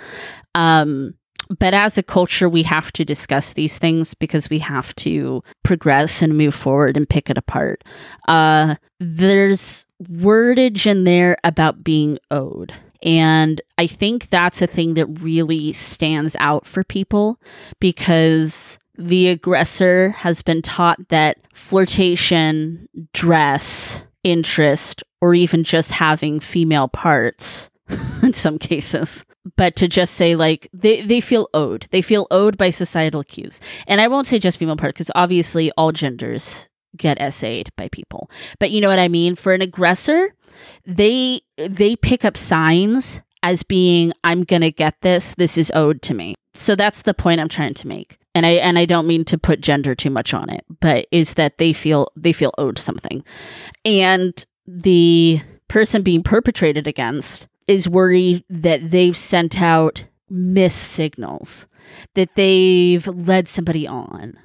[0.55, 1.15] Um,
[1.59, 6.23] but as a culture, we have to discuss these things because we have to progress
[6.23, 7.85] and move forward and pick it apart.
[8.27, 12.73] Uh, there's wordage in there about being owed.
[13.03, 17.41] And I think that's a thing that really stands out for people
[17.81, 26.89] because the aggressor has been taught that flirtation, dress, interest, or even just having female
[26.89, 27.71] parts
[28.23, 29.25] in some cases.
[29.57, 31.87] But to just say like they, they feel owed.
[31.91, 33.61] They feel owed by societal cues.
[33.87, 38.31] And I won't say just female parts because obviously all genders get essayed by people.
[38.59, 39.37] But you know what I mean?
[39.37, 40.35] For an aggressor,
[40.85, 45.35] they they pick up signs as being I'm going to get this.
[45.35, 46.35] This is owed to me.
[46.55, 48.19] So that's the point I'm trying to make.
[48.35, 51.35] And I and I don't mean to put gender too much on it, but is
[51.35, 53.25] that they feel they feel owed something.
[53.85, 61.67] And the person being perpetrated against is worried that they've sent out miss signals,
[62.15, 64.37] that they've led somebody on.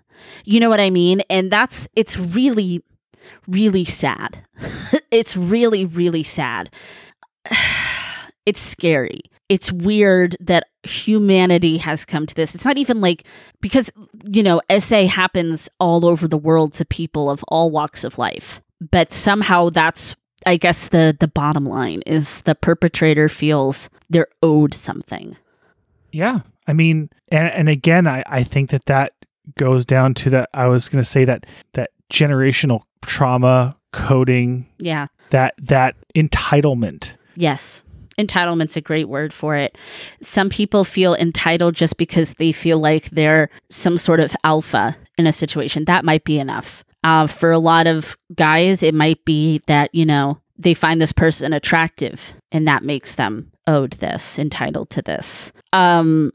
[0.45, 1.21] You know what I mean?
[1.29, 2.83] And that's it's really
[3.47, 4.43] really sad.
[5.11, 6.69] it's really really sad.
[8.45, 9.21] it's scary.
[9.49, 12.55] It's weird that humanity has come to this.
[12.55, 13.23] It's not even like
[13.59, 13.91] because
[14.25, 18.61] you know, SA happens all over the world to people of all walks of life.
[18.91, 24.73] But somehow that's I guess the the bottom line is the perpetrator feels they're owed
[24.73, 25.37] something.
[26.11, 26.39] Yeah.
[26.67, 29.13] I mean, and, and again, I, I think that that
[29.57, 30.49] goes down to that.
[30.53, 35.07] I was going to say that that generational trauma coding, Yeah.
[35.31, 37.15] that that entitlement.
[37.35, 37.83] Yes.
[38.17, 39.77] Entitlement's a great word for it.
[40.21, 45.25] Some people feel entitled just because they feel like they're some sort of alpha in
[45.27, 45.85] a situation.
[45.85, 46.83] That might be enough.
[47.03, 51.13] Uh, for a lot of guys, it might be that, you know, they find this
[51.13, 55.51] person attractive and that makes them owed this, entitled to this.
[55.73, 56.31] Um,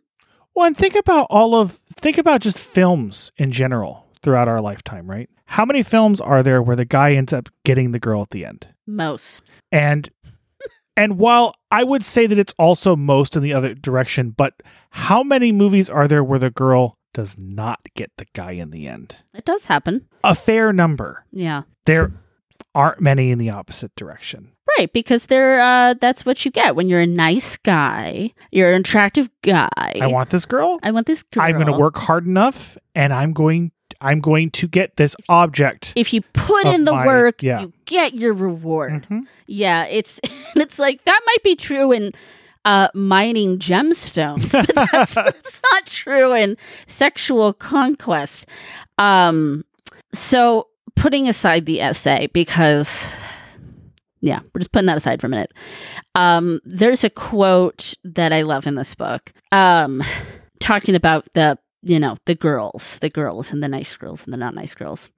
[0.55, 5.11] Well, and think about all of think about just films in general throughout our lifetime,
[5.11, 5.29] right?
[5.47, 8.45] How many films are there where the guy ends up getting the girl at the
[8.45, 8.69] end?
[8.87, 9.43] most.
[9.73, 10.09] And
[10.97, 14.55] and while I would say that it's also most in the other direction, but
[14.91, 18.87] how many movies are there where the girl does not get the guy in the
[18.87, 19.17] end?
[19.35, 20.07] It does happen.
[20.25, 21.25] A fair number.
[21.33, 21.63] Yeah.
[21.85, 22.13] There
[22.75, 24.53] aren't many in the opposite direction.
[24.79, 28.81] Right, because they're uh that's what you get when you're a nice guy, you're an
[28.81, 29.69] attractive guy.
[30.01, 30.79] I want this girl.
[30.83, 31.45] I want this girl.
[31.45, 35.93] I'm going to work hard enough and I'm going I'm going to get this object.
[35.97, 37.63] If you put in the my- work, yeah.
[37.63, 39.07] you get your reward.
[39.09, 39.27] Mhm.
[39.47, 40.21] Yeah, it's
[40.57, 42.13] it's like that might be true in
[42.65, 46.57] uh, mining gemstones, but that's, that's not true in
[46.87, 48.47] sexual conquest.
[48.99, 49.65] Um,
[50.13, 53.09] so putting aside the SA because.
[54.23, 55.53] Yeah, we're just putting that aside for a minute.
[56.17, 60.03] Um, there's a quote that I love in this book, um,
[60.59, 64.37] talking about the you know the girls, the girls, and the nice girls and the
[64.37, 65.11] not nice girls.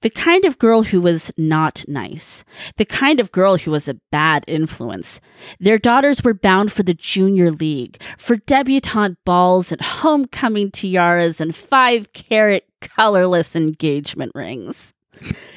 [0.00, 2.44] The kind of girl who was not nice,
[2.76, 5.20] the kind of girl who was a bad influence.
[5.60, 11.54] Their daughters were bound for the junior league, for debutante balls and homecoming tiaras and
[11.54, 14.94] five carat colorless engagement rings.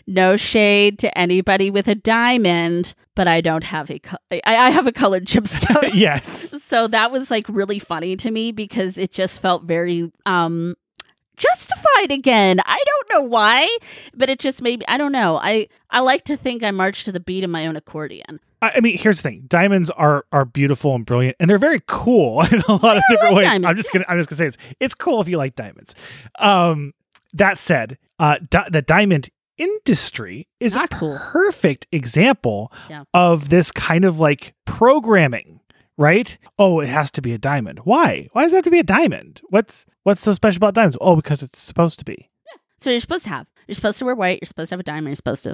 [0.05, 3.99] No shade to anybody with a diamond, but I don't have a.
[3.99, 6.64] Co- I, I have a colored gemstone yes.
[6.64, 10.76] so that was like really funny to me because it just felt very um
[11.36, 13.68] justified again i don't know why
[14.16, 17.05] but it just made me i don't know i i like to think i march
[17.05, 20.43] to the beat of my own accordion I mean, here's the thing: diamonds are are
[20.43, 23.45] beautiful and brilliant, and they're very cool in a lot of different ways.
[23.45, 25.93] diamonds, I'm just gonna I'm just gonna say it's it's cool if you like diamonds.
[26.39, 26.93] Um,
[27.36, 31.18] that said, uh, di- the diamond industry is Not a cool.
[31.18, 33.03] perfect example Yeah.
[33.14, 35.60] of this kind of like programming.
[35.99, 36.38] Right?
[36.60, 37.80] Oh, it has to be a diamond.
[37.80, 38.28] Why?
[38.32, 39.41] Why does it have to be a diamond?
[39.49, 40.95] What's what's so special about diamonds?
[41.01, 42.30] Oh, because it's supposed to be.
[42.45, 42.60] Yeah.
[42.80, 43.47] So you're supposed to have.
[43.68, 44.38] You're supposed to wear white.
[44.39, 45.08] You're supposed to have a diamond.
[45.08, 45.49] You're supposed to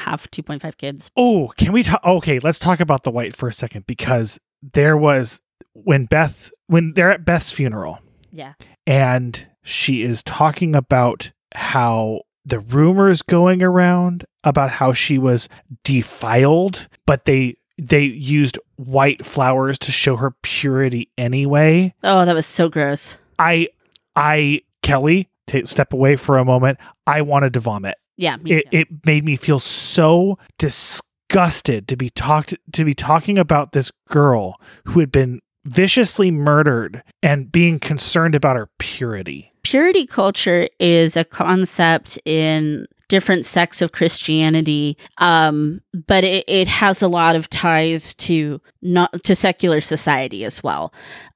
[0.00, 1.10] have 2.5 kids.
[1.16, 2.00] Oh, can we talk?
[2.04, 5.40] Okay, let's talk about the white for a second because there was
[5.72, 7.98] when Beth when they're at Beth's funeral
[8.30, 8.52] Yeah.
[8.86, 15.48] and she is talking about how the rumors going around about how she was
[15.82, 21.92] defiled, but they they used white flowers to show her purity anyway.
[22.02, 23.16] Oh, that was so gross.
[23.38, 23.68] I
[24.14, 26.78] I Kelly, take step away for a moment.
[27.06, 28.36] I wanted to vomit Yeah.
[28.44, 28.76] It, too.
[28.78, 34.60] it made me feel so disgusted to be talked to be talking about this girl
[34.86, 39.52] who had been viciously murdered and being concerned about her purity.
[39.64, 47.02] Purity culture is a concept in different sects of Christianity, um, but it, it has
[47.02, 50.92] a lot of ties to not to secular society as well.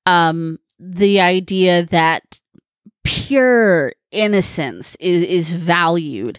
[0.07, 2.41] Um, the idea that
[3.05, 6.39] pure innocence is, is valued.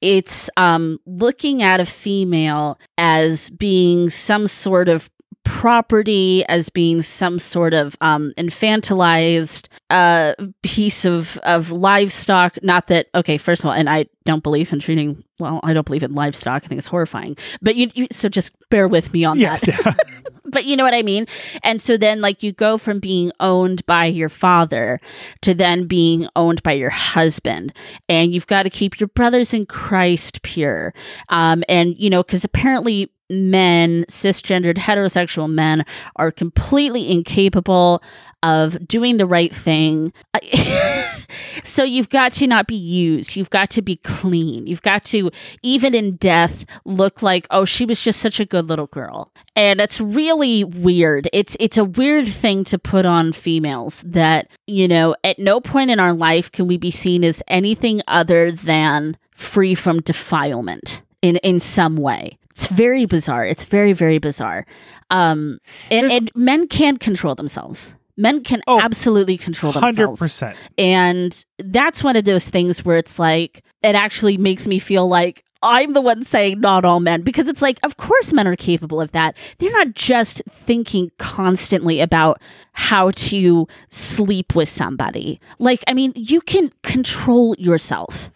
[0.00, 5.10] It's um, looking at a female as being some sort of
[5.44, 12.62] property, as being some sort of um, infantilized uh, piece of, of livestock.
[12.62, 15.86] Not that, okay, first of all, and I don't believe in treating, well, I don't
[15.86, 16.64] believe in livestock.
[16.64, 17.36] I think it's horrifying.
[17.60, 19.62] But you, you so just bear with me on Yes.
[19.66, 19.96] that
[20.50, 21.26] but you know what I mean?
[21.62, 25.00] And so then, like, you go from being owned by your father
[25.42, 27.72] to then being owned by your husband.
[28.08, 30.92] And you've got to keep your brothers in Christ pure.
[31.28, 35.84] Um, and, you know, because apparently men, cisgendered heterosexual men,
[36.16, 38.02] are completely incapable
[38.42, 40.12] of doing the right thing.
[41.64, 43.36] So you've got to not be used.
[43.36, 44.66] You've got to be clean.
[44.66, 45.30] You've got to,
[45.62, 49.32] even in death, look like, oh, she was just such a good little girl.
[49.56, 51.28] And it's really weird.
[51.32, 55.90] It's it's a weird thing to put on females that, you know, at no point
[55.90, 61.36] in our life can we be seen as anything other than free from defilement in
[61.36, 62.38] in some way.
[62.50, 63.44] It's very bizarre.
[63.44, 64.66] It's very very bizarre.
[65.10, 65.58] Um
[65.90, 67.94] and, and men can't control themselves.
[68.16, 69.96] Men can Oh, absolutely control themselves.
[69.96, 70.20] Hundred themselves.
[70.20, 70.56] percent.
[70.76, 75.42] And that's one of those things where it's like, it actually makes me feel like
[75.62, 79.00] I'm the one saying not all men because it's like, of course, men are capable
[79.00, 79.36] of that.
[79.58, 82.40] They're not just thinking constantly about
[82.72, 85.40] how to sleep with somebody.
[85.58, 88.30] Like, I mean, you can control yourself.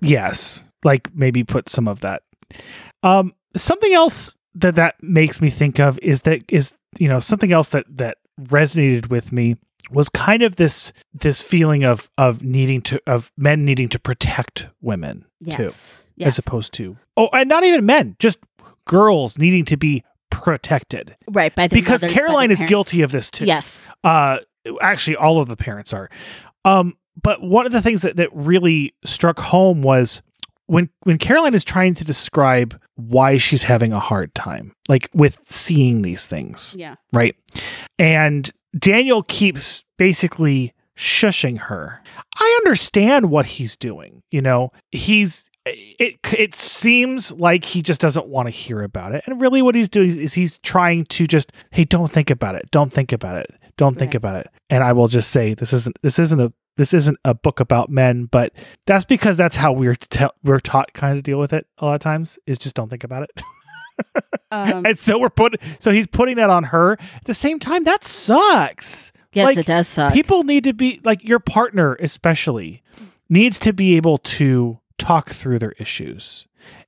[0.00, 2.22] Yes, like maybe put some of that.
[3.02, 7.52] Um, something else that that makes me think of is that is you know something
[7.52, 9.56] else that that resonated with me
[9.90, 14.68] was kind of this this feeling of of needing to of men needing to protect
[14.80, 16.04] women too Yes.
[16.16, 16.28] Yes.
[16.28, 18.38] as opposed to oh and not even men just
[18.86, 21.54] girls needing to be protected right.
[21.54, 23.86] By because mothers, by caroline their is guilty of this too Yes.
[24.04, 24.38] uh
[24.80, 26.10] actually all of the parents are
[26.64, 30.20] um but one of the things that, that really struck home was
[30.66, 35.38] when when caroline is trying to describe why she's having a hard time like with
[35.44, 36.96] seeing these things Yeah.
[37.12, 37.36] right?
[37.98, 42.02] And daniel keeps basically shushing her.
[42.38, 44.72] I understand what he's doing you know?
[44.92, 49.24] He's it it seems like he just doesn't want to hear about it.
[49.26, 52.70] And really what he's doing is he's trying to just hey don't think about it.
[52.70, 53.50] Don't think about it.
[53.76, 54.14] Don't think Right.
[54.16, 54.46] about it.
[54.70, 57.90] And i will just say this isn't this isn't a this isn't a book about
[57.90, 58.52] men but
[58.86, 61.94] that's because that's how we're te- we're taught kind of deal with it a lot
[61.94, 63.42] of times is just don't think about it.
[64.50, 66.92] Um, and so we're put so he's putting that on her.
[66.92, 69.10] At the same time that sucks.
[69.32, 70.12] Yes, like, it does suck.
[70.12, 72.82] people need to be like your partner especially
[73.28, 76.46] needs to be able to talk through their issues.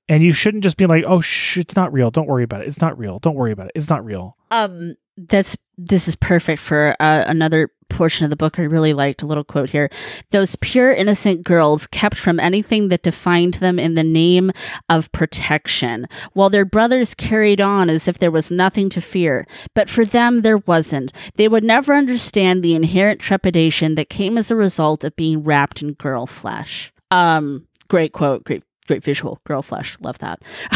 [0.08, 2.10] And you shouldn't just be like oh shh, it's not real.
[2.10, 2.68] Don't worry about it.
[2.68, 3.18] It's not real.
[3.20, 3.72] Don't worry about it.
[3.74, 4.36] It's not real.
[4.50, 4.94] Um,
[5.26, 9.22] that's this is perfect for uh, another portion of the book I really liked.
[9.22, 9.90] A little quote here:
[10.30, 14.52] "Those pure, innocent girls kept from anything that defined them in the name
[14.88, 19.46] of protection, while their brothers carried on as if there was nothing to fear.
[19.74, 21.12] But for them, there wasn't.
[21.34, 25.82] They would never understand the inherent trepidation that came as a result of being wrapped
[25.82, 28.44] in girl flesh." Um, great quote.
[28.44, 30.40] Great great visual girl flesh love that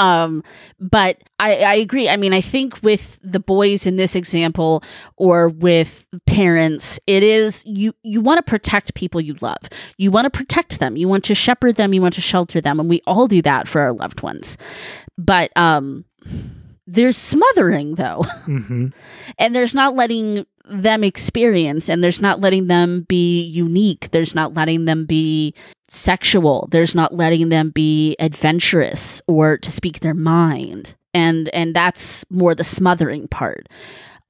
[0.00, 0.42] um
[0.80, 2.08] but I, I agree.
[2.08, 4.82] I mean i think with the boys in this example
[5.16, 9.58] or with parents it is you you want to protect people you love.
[9.98, 10.96] You want to protect them.
[10.96, 11.92] You want to shepherd them.
[11.94, 12.80] You want to shelter them.
[12.80, 14.56] And we all do that for our loved ones.
[15.18, 16.04] But um
[16.86, 18.22] there's smothering though.
[18.44, 18.88] hmm
[19.38, 24.10] and there's not letting them experience and there's not letting them be unique.
[24.12, 25.54] There's not letting them be
[25.90, 32.24] sexual there's not letting them be adventurous or to speak their mind and and that's
[32.30, 33.68] more the smothering part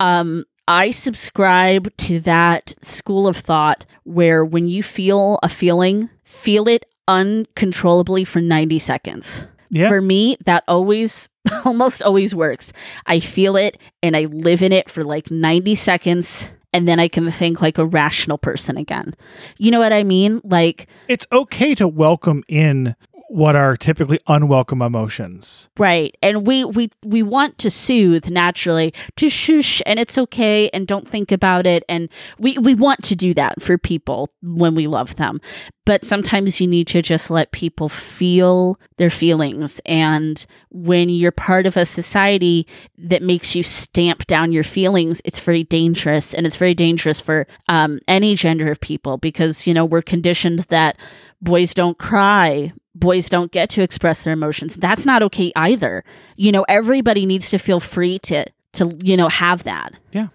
[0.01, 6.67] um i subscribe to that school of thought where when you feel a feeling feel
[6.67, 9.89] it uncontrollably for 90 seconds Yeah.
[9.89, 11.29] for me, that always,
[11.65, 12.73] almost always works.
[13.07, 16.51] I feel it and I live in it for like 90 seconds.
[16.73, 19.15] And then I can think like a rational person again.
[19.59, 20.41] You know what I mean?
[20.45, 22.95] Like, it's okay to welcome in
[23.31, 25.71] what are typically unwelcome emotions.
[25.79, 26.17] right.
[26.21, 31.07] And we, we, we want to soothe naturally to shush and it's okay and don't
[31.07, 31.85] think about it.
[31.89, 32.09] And
[32.41, 35.41] we, we want to do that for people when we love them.
[35.87, 39.81] But sometimes you need to just let people feel their feelings.
[39.87, 42.67] And when you're part of a society
[42.99, 46.35] that makes you stamp down your feelings, it's very dangerous.
[46.35, 50.61] And it's very dangerous for um, any gender of people because, you know, we're conditioned
[50.71, 50.99] that
[51.41, 52.73] boys don't cry.
[52.95, 54.77] Boys don't get to express their emotions.
[54.77, 56.05] That's not okay either.
[56.37, 59.95] You know, everybody needs to feel free to to you know have that.
[60.13, 60.29] Yeah.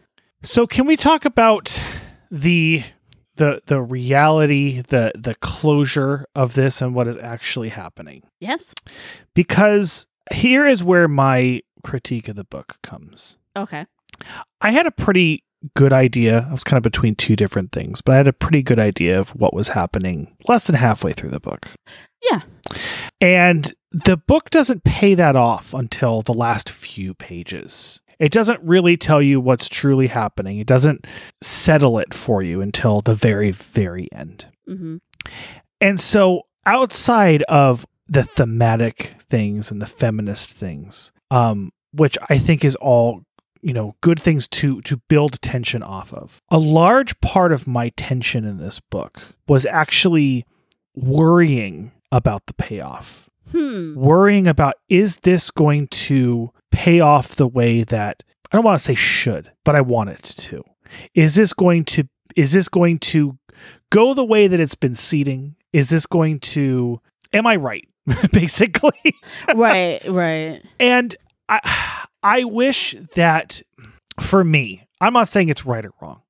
[0.43, 1.83] So can we talk about
[2.31, 2.83] the
[3.35, 8.23] the the reality, the the closure of this and what is actually happening?
[8.39, 8.73] Yes.
[9.33, 13.37] Because here is where my critique of the book comes.
[13.55, 13.85] Okay.
[14.61, 15.43] I had a pretty
[15.75, 16.45] good idea.
[16.49, 19.19] I was kind of between two different things, but I had a pretty good idea
[19.19, 21.67] of what was happening less than halfway through the book.
[22.21, 22.41] Yeah.
[23.21, 28.01] And the book doesn't pay that off until the last few pages.
[28.19, 30.59] It doesn't really tell you what's truly happening.
[30.59, 31.07] It doesn't
[31.41, 34.45] settle it for you until the very, very end.
[34.67, 34.97] hmm
[35.81, 42.63] And so, outside of the thematic things and the feminist things, um, which I think
[42.63, 43.23] is all
[43.65, 47.89] you know good things to to build tension off of, a large part of my
[47.97, 50.45] tension in this book was actually
[50.95, 53.95] worrying about the payoff, Hmm.
[53.95, 58.83] worrying about is this going to pay off the way that I don't want to
[58.83, 60.63] say should, but I want it to.
[61.13, 63.37] Is this going to is this going to
[63.91, 65.55] go the way that it's been seeding?
[65.73, 67.01] Is this going to
[67.33, 67.87] am I right?
[68.31, 68.91] Basically.
[69.55, 70.01] right.
[70.07, 70.61] Right.
[70.79, 71.15] And
[71.49, 73.61] I I wish that
[74.19, 76.21] for me, I'm not saying it's right or wrong,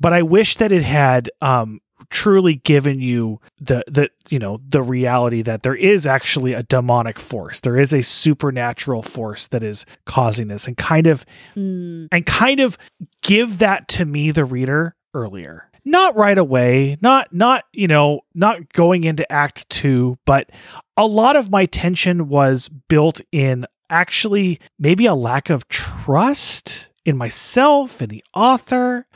[0.00, 1.80] but I wish that it had um
[2.10, 7.18] truly given you the the you know the reality that there is actually a demonic
[7.18, 11.24] force there is a supernatural force that is causing this and kind of
[11.54, 12.06] Hmm.
[12.12, 12.76] and kind of
[13.22, 18.72] give that to me the reader earlier not right away not not you know not
[18.72, 20.50] going into act 2 but
[20.96, 27.16] a lot of my tension was built in actually maybe a lack of trust in
[27.16, 29.06] myself and the author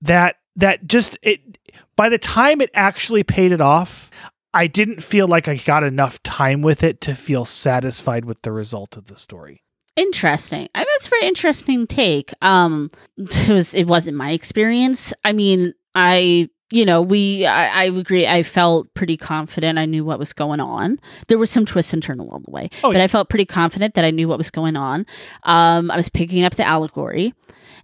[0.00, 1.58] that that just it
[1.96, 4.10] by the time it actually paid it off
[4.54, 8.52] I didn't feel like I got enough time with it to feel satisfied with the
[8.52, 9.62] result of the story.
[9.94, 10.68] Interesting.
[10.74, 12.32] I, that's very interesting take.
[12.40, 15.12] Um, it was it wasn't my experience.
[15.24, 18.26] I mean, I you know we I, I agree.
[18.26, 19.78] I felt pretty confident.
[19.78, 20.98] I knew what was going on.
[21.28, 23.04] There was some twists and turns along the way, Oh, but yeah.
[23.04, 25.06] I felt pretty confident that I knew what was going on.
[25.44, 27.32] Um, I was picking up the allegory,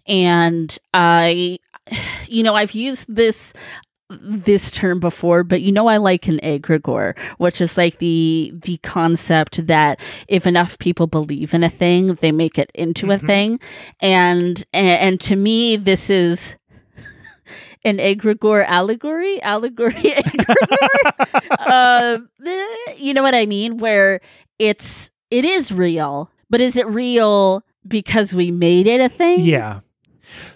[0.07, 1.59] and I,
[2.29, 3.53] you know, I've used this
[4.21, 8.77] this term before, but you know I like an egregore, which is like the the
[8.79, 13.27] concept that if enough people believe in a thing, they make it into a Mhm.
[13.27, 13.61] thing.
[14.01, 16.57] And and to me this is
[17.85, 21.49] an egregore allegory, allegory egregore.
[21.51, 22.19] uh,
[22.97, 23.79] you know what I mean?
[23.79, 24.21] Where
[24.59, 29.41] it's it is real, but is it real because we made it a thing?
[29.41, 29.81] Yeah.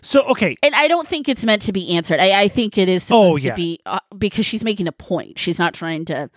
[0.01, 2.19] So okay, and I don't think it's meant to be answered.
[2.21, 3.53] I, I think it is Oh, supposed yeah.
[3.53, 5.39] to be uh, because she's making a point.
[5.39, 6.31] She's not trying to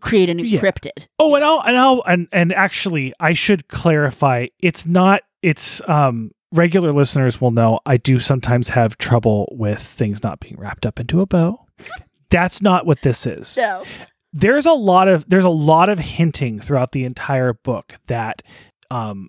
[0.00, 0.60] create a new Yeah.
[0.60, 1.06] cryptid.
[1.18, 4.48] Oh, and I'll and I'll and and actually, I should clarify.
[4.58, 5.22] It's not.
[5.42, 6.32] It's um.
[6.54, 11.00] Regular listeners will know I do sometimes have trouble with things not being wrapped up
[11.00, 11.66] into a bow.
[12.30, 13.48] That's not what this is.
[13.48, 13.84] So
[14.32, 18.42] There's a lot of there's a lot of hinting throughout the entire book that
[18.90, 19.28] um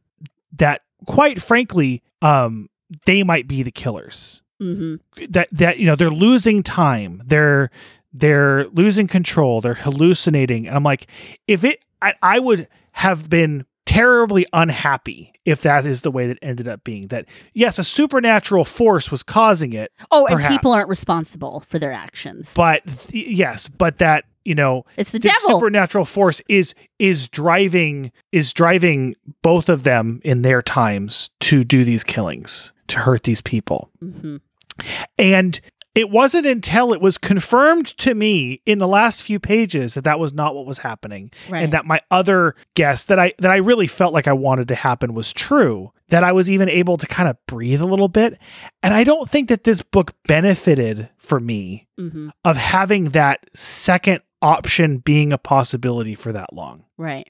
[0.58, 2.70] that quite frankly um
[3.06, 4.42] they might be the killers.
[4.60, 4.96] hmm
[5.30, 7.70] that that you know they're losing time they're
[8.14, 11.08] they're losing control they're hallucinating and i'm like
[11.48, 16.40] if it I, I would have been terribly unhappy if that is the way that
[16.42, 20.90] ended up being that yes a supernatural force was causing it Oh, and people aren't
[20.90, 22.54] responsible for their actions.
[22.56, 25.50] but th- yes but that you know It's the the devil.
[25.60, 31.84] supernatural force is is driving is driving both of them in their times to do
[31.84, 34.38] these killings to hurt these people mm-hmm.
[35.18, 35.62] and
[35.96, 40.20] it wasn't until it was confirmed to me in the last few pages that that
[40.20, 41.64] was not what was happening Right.
[41.64, 44.76] and that my other guess that I that I really felt like I wanted to
[44.76, 48.38] happen was true that I was even able to kind of breathe a little bit
[48.84, 52.32] and I don't think that this book benefited for me Mhm.
[52.43, 56.84] of having that second option being a possibility for that long.
[56.98, 57.28] Right.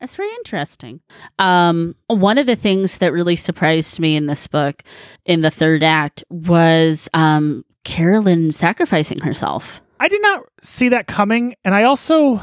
[0.00, 1.00] That's very interesting.
[1.38, 4.82] Um, one of the things that really surprised me in this book,
[5.24, 9.80] in the third act, was um, Carolyn sacrificing herself.
[9.98, 12.40] I did not see that coming and I also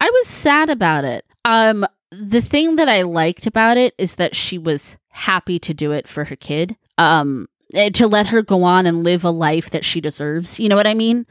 [0.00, 1.24] I was sad about it.
[1.44, 5.92] Um, the thing that I liked about it is that she was happy to do
[5.92, 6.76] it for her kid.
[6.98, 10.60] Um, eh, to let her go on and live a life that she deserves.
[10.60, 11.26] You know what I mean?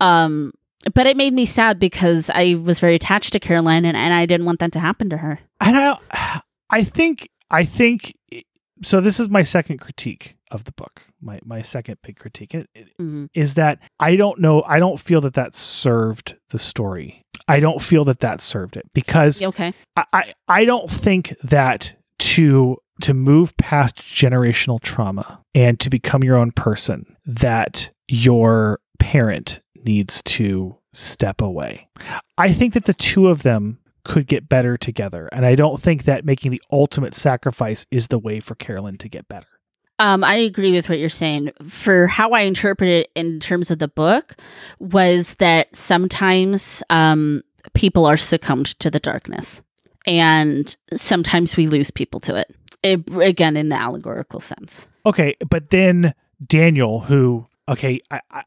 [0.00, 0.52] Um,
[0.94, 4.26] but it made me sad because I was very attached to Caroline and, and I
[4.26, 5.38] didn't want that to happen to her.
[5.60, 8.14] and I I think I think
[8.82, 11.02] so this is my second critique of the book.
[11.20, 13.28] My my second big critique it- it- Mhm.
[13.34, 17.22] is that I don't know I don't feel that that served the story.
[17.48, 19.72] I don't feel that that served it because Okay.
[19.96, 26.22] I, I I don't think that to to move past generational trauma and to become
[26.22, 31.88] your own person that your parent needs to step away.
[32.36, 36.04] I think that the two of them could get better together and I don't think
[36.04, 39.46] that making the ultimate sacrifice is the way for Carolyn to get better.
[39.98, 41.52] Um, I agree with what you're saying.
[41.68, 44.34] For how I interpret it in terms of the book,
[44.80, 47.42] was that sometimes um,
[47.74, 49.62] people are succumbed to the darkness,
[50.04, 52.52] and sometimes we lose people to it.
[52.82, 53.08] it.
[53.14, 54.88] Again, in the allegorical sense.
[55.06, 56.14] Okay, but then
[56.44, 58.42] Daniel, who okay, I, I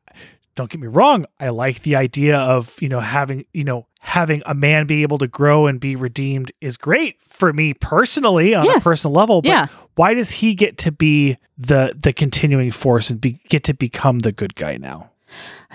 [0.55, 4.41] don't get me wrong, I like the idea of you know having you know having
[4.45, 8.65] a man be able to grow and be redeemed is great for me personally on
[8.65, 8.83] Yes.
[8.85, 9.41] a personal level.
[9.41, 13.63] But yeah, why does he get to be the the continuing force and be, get
[13.65, 15.09] to become the good guy now?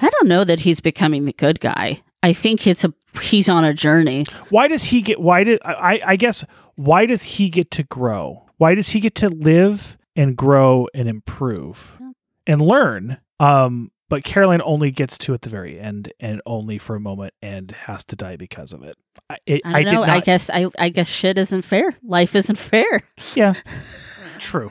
[0.00, 2.00] I don't know that he's becoming the good guy.
[2.22, 4.26] I think it's a he's on a journey.
[4.50, 5.20] Why does he get?
[5.20, 6.00] Why did I?
[6.04, 6.44] I guess
[6.76, 8.46] why does he get to grow?
[8.58, 12.00] Why does he get to live and grow and improve
[12.46, 13.18] and learn?
[13.38, 17.32] Um, but Caroline only gets to at the very end and only for a moment
[17.40, 18.98] and has to die because of it.
[19.30, 20.00] I, it, I don't did know.
[20.00, 20.11] not.
[20.11, 21.94] I guess I I guess shit isn't fair.
[22.02, 23.02] Life isn't fair.
[23.34, 23.54] yeah,
[24.38, 24.70] true.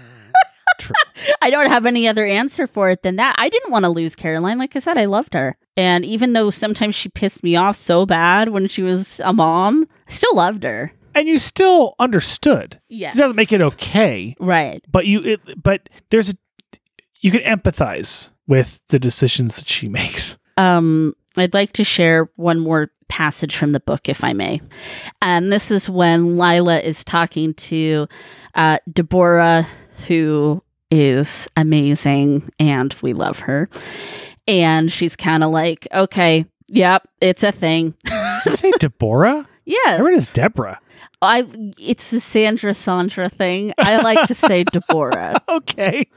[0.78, 0.96] True.
[1.42, 3.36] I don't have any other answer for it than that.
[3.38, 4.58] I didn't want to lose Caroline.
[4.58, 5.58] Like I said, I loved her.
[5.76, 9.88] And even though sometimes she pissed me off so bad when she was a mom,
[10.08, 10.94] I still loved her.
[11.16, 12.80] And you still understood.
[12.88, 13.16] Yes.
[13.16, 14.82] It doesn't make it okay, Right.
[14.90, 15.22] but you.
[15.22, 16.34] It, but there's a.
[17.20, 20.38] You can empathize with the decisions that she makes.
[20.58, 24.60] Um, I'd like to share one more passage from the book, if I may.
[25.22, 28.08] And this is when Lila is talking to
[28.56, 29.68] uh, Deborah,
[30.08, 33.70] who is amazing and we love her.
[34.48, 37.94] And she's kind of like, okay, yep, it's a thing.
[38.04, 39.48] Did you say Deborah?
[39.70, 40.80] Yeah, I read it as Deborah.
[41.22, 41.46] I
[41.78, 43.72] it's a Sandra Sandra thing.
[43.78, 45.40] I like to say Deborah.
[45.48, 46.08] Okay.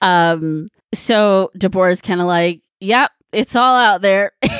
[0.00, 4.32] Um, so Deborah's kind of like, "Yep, it's all out there.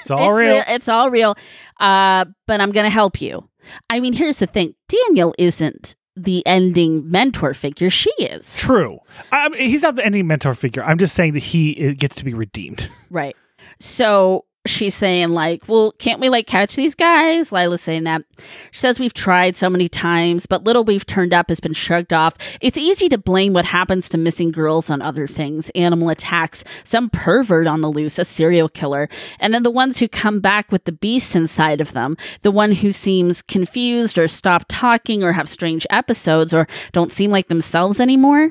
[0.00, 0.62] It's all it's real.
[0.66, 1.36] It's all real.
[1.78, 3.48] Uh, but I'm gonna help you."
[3.90, 7.90] I mean, here's the thing: Daniel isn't the ending mentor figure.
[7.90, 8.98] She is True.
[9.32, 10.82] I mean, he's not the ending mentor figure.
[10.84, 12.88] I'm just saying that he gets to be redeemed.
[13.10, 13.36] right.
[13.78, 18.22] So she's saying like, "Well, can't we like catch these guys?" Lila's saying that.
[18.70, 22.12] She says we've tried so many times, but little we've turned up has been shrugged
[22.12, 22.34] off.
[22.60, 27.10] It's easy to blame what happens to missing girls on other things, animal attacks, some
[27.10, 30.84] pervert on the loose, a serial killer, and then the ones who come back with
[30.84, 35.48] the beast inside of them, the one who seems confused or stop talking or have
[35.48, 38.50] strange episodes or don't seem like themselves anymore.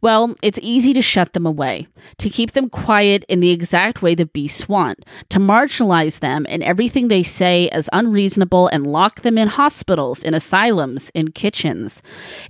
[0.00, 1.86] Well, it's easy to shut them away,
[2.18, 6.62] to keep them quiet in the exact way the beasts want, to marginalize them and
[6.62, 12.00] everything they say as unreasonable and lock them in hospitals, in asylums, in kitchens.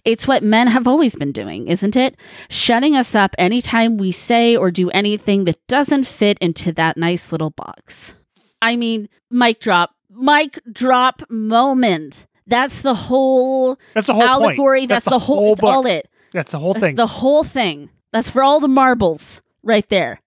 [0.05, 2.17] It's what men have always been doing, isn't it?
[2.51, 7.33] Shutting us up anytime we say or do anything that doesn't fit into that nice
[7.33, 8.15] little box.
[8.61, 12.27] I mean, mic drop, mic drop moment.
[12.47, 14.81] That's the whole That's the whole allegory.
[14.81, 14.89] point.
[14.91, 15.57] That's, the, whole.
[15.57, 15.65] book.
[15.65, 16.11] all it.
[16.33, 16.97] That's the whole That's thing.
[16.97, 17.89] the whole thing.
[18.13, 20.21] That's for all the marbles right there.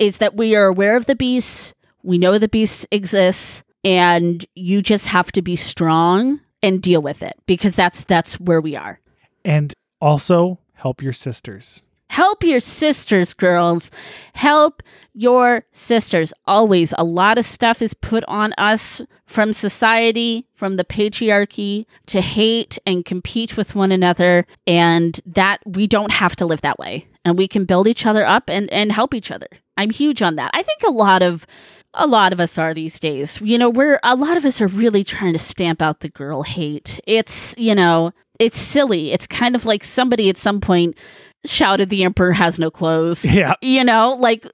[0.00, 1.74] Is that we are aware of the beast.
[2.02, 7.22] We know the beast exists, and you just have to be strong and deal with
[7.22, 9.00] it because that's that's where we are.
[9.44, 11.84] and also help your sisters.
[12.08, 13.90] Help your sisters, girls.
[14.32, 14.82] Help
[15.14, 16.32] your sisters.
[16.46, 22.20] Always, a lot of stuff is put on us from society, from the patriarchy to
[22.20, 24.44] hate and compete with one another.
[24.66, 27.06] And that we don't have to live that way.
[27.24, 29.48] And we can build each other up and, and help each other.
[29.76, 30.50] I'm huge on that.
[30.52, 31.46] I think a lot of
[31.94, 33.40] a lot of us are these days.
[33.40, 36.42] You know, we're a lot of us are really trying to stamp out the girl
[36.42, 37.00] hate.
[37.06, 39.12] It's, you know, it's silly.
[39.12, 40.96] It's kind of like somebody at some point
[41.44, 43.24] shouted the emperor has no clothes.
[43.30, 43.54] Yeah.
[43.62, 44.46] You know, like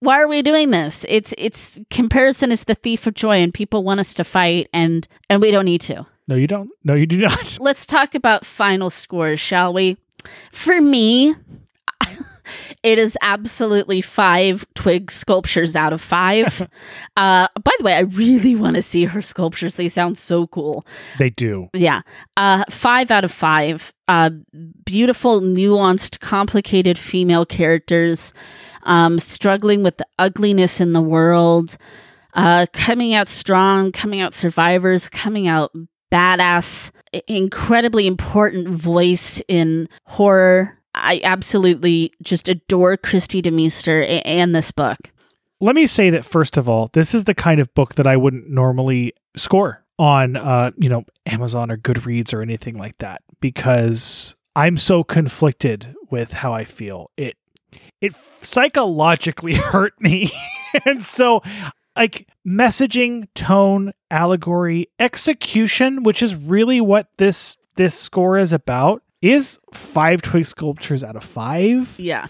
[0.00, 1.04] why are we doing this?
[1.08, 5.06] It's it's comparison is the thief of joy and people want us to fight and
[5.28, 6.06] and we don't need to.
[6.26, 6.70] No, you don't.
[6.84, 7.58] No, you do not.
[7.60, 9.96] Let's talk about final scores, shall we?
[10.52, 11.34] For me,
[12.82, 16.62] it is absolutely five twig sculptures out of five.
[17.16, 19.74] uh, by the way, I really want to see her sculptures.
[19.74, 20.86] They sound so cool.
[21.18, 21.68] They do.
[21.74, 22.02] Yeah.
[22.36, 23.92] Uh, five out of five.
[24.08, 24.30] Uh,
[24.84, 28.32] beautiful, nuanced, complicated female characters
[28.84, 31.76] um, struggling with the ugliness in the world,
[32.34, 35.70] uh, coming out strong, coming out survivors, coming out
[36.10, 36.90] badass,
[37.28, 44.98] incredibly important voice in horror I absolutely just adore Kristi DeMeester and this book.
[45.60, 48.16] Let me say that first of all, this is the kind of book that I
[48.16, 54.34] wouldn't normally score on uh, you know, Amazon or Goodreads or anything like that because
[54.56, 57.10] I'm so conflicted with how I feel.
[57.16, 57.36] It
[58.00, 60.30] it psychologically hurt me.
[60.86, 61.42] and so
[61.94, 69.60] like messaging, tone, allegory, execution, which is really what this this score is about is
[69.72, 71.96] five twig sculptures out of five.
[71.98, 72.26] Yeah.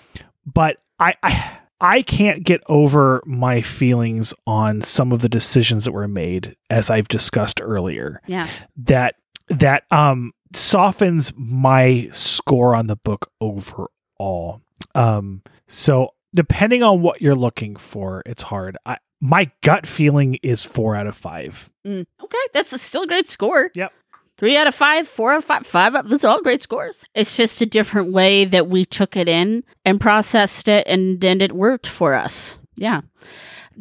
[0.47, 5.93] But I, I I can't get over my feelings on some of the decisions that
[5.93, 8.20] were made, as I've discussed earlier.
[8.26, 8.49] Yeah.
[8.76, 9.16] That
[9.49, 14.61] that um softens my score on the book overall.
[14.95, 18.76] Um so depending on what you're looking for, it's hard.
[18.84, 21.70] I my gut feeling is four out of five.
[21.86, 23.70] Mm, okay, that's a still a great score.
[23.74, 23.93] Yep.
[24.41, 26.07] Three out of five, four out of five, five up.
[26.07, 27.05] Those are all great scores.
[27.14, 31.43] It's just a different way that we took it in and processed it, and then
[31.43, 32.59] it worked for us.
[32.74, 33.03] Yeah.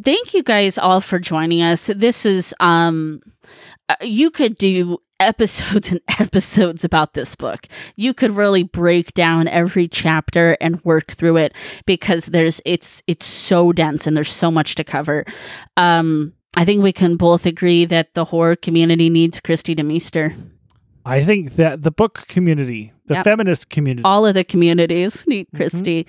[0.04, 1.88] Thank you guys all for joining us.
[1.96, 3.22] This is um,
[3.88, 7.68] uh, you could do episodes and episodes about this book.
[7.96, 11.54] You could really break down every chapter and work through it
[11.86, 15.24] because there's it's it's so dense and there's so much to cover.
[15.78, 20.36] Um, I think we can both agree that the horror community needs Kristi DeMeester.
[21.06, 23.24] I think that the book community, the Yep.
[23.24, 25.62] feminist community, All of the communities need Mm-hmm.
[25.62, 26.06] Kristi.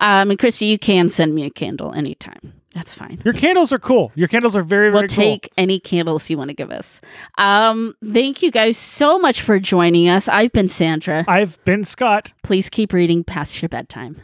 [0.00, 2.54] Um, and Kristi, you can send me a candle anytime.
[2.74, 3.20] That's fine.
[3.24, 4.12] your candles are cool.
[4.14, 5.24] Your candles are very, very We'll cool.
[5.24, 7.00] take any candles you want to give us.
[7.38, 10.28] Um, thank you guys so much for joining us.
[10.28, 11.24] I've been Sandra.
[11.26, 12.32] I've been Scott.
[12.44, 14.20] Please keep reading past your bedtime.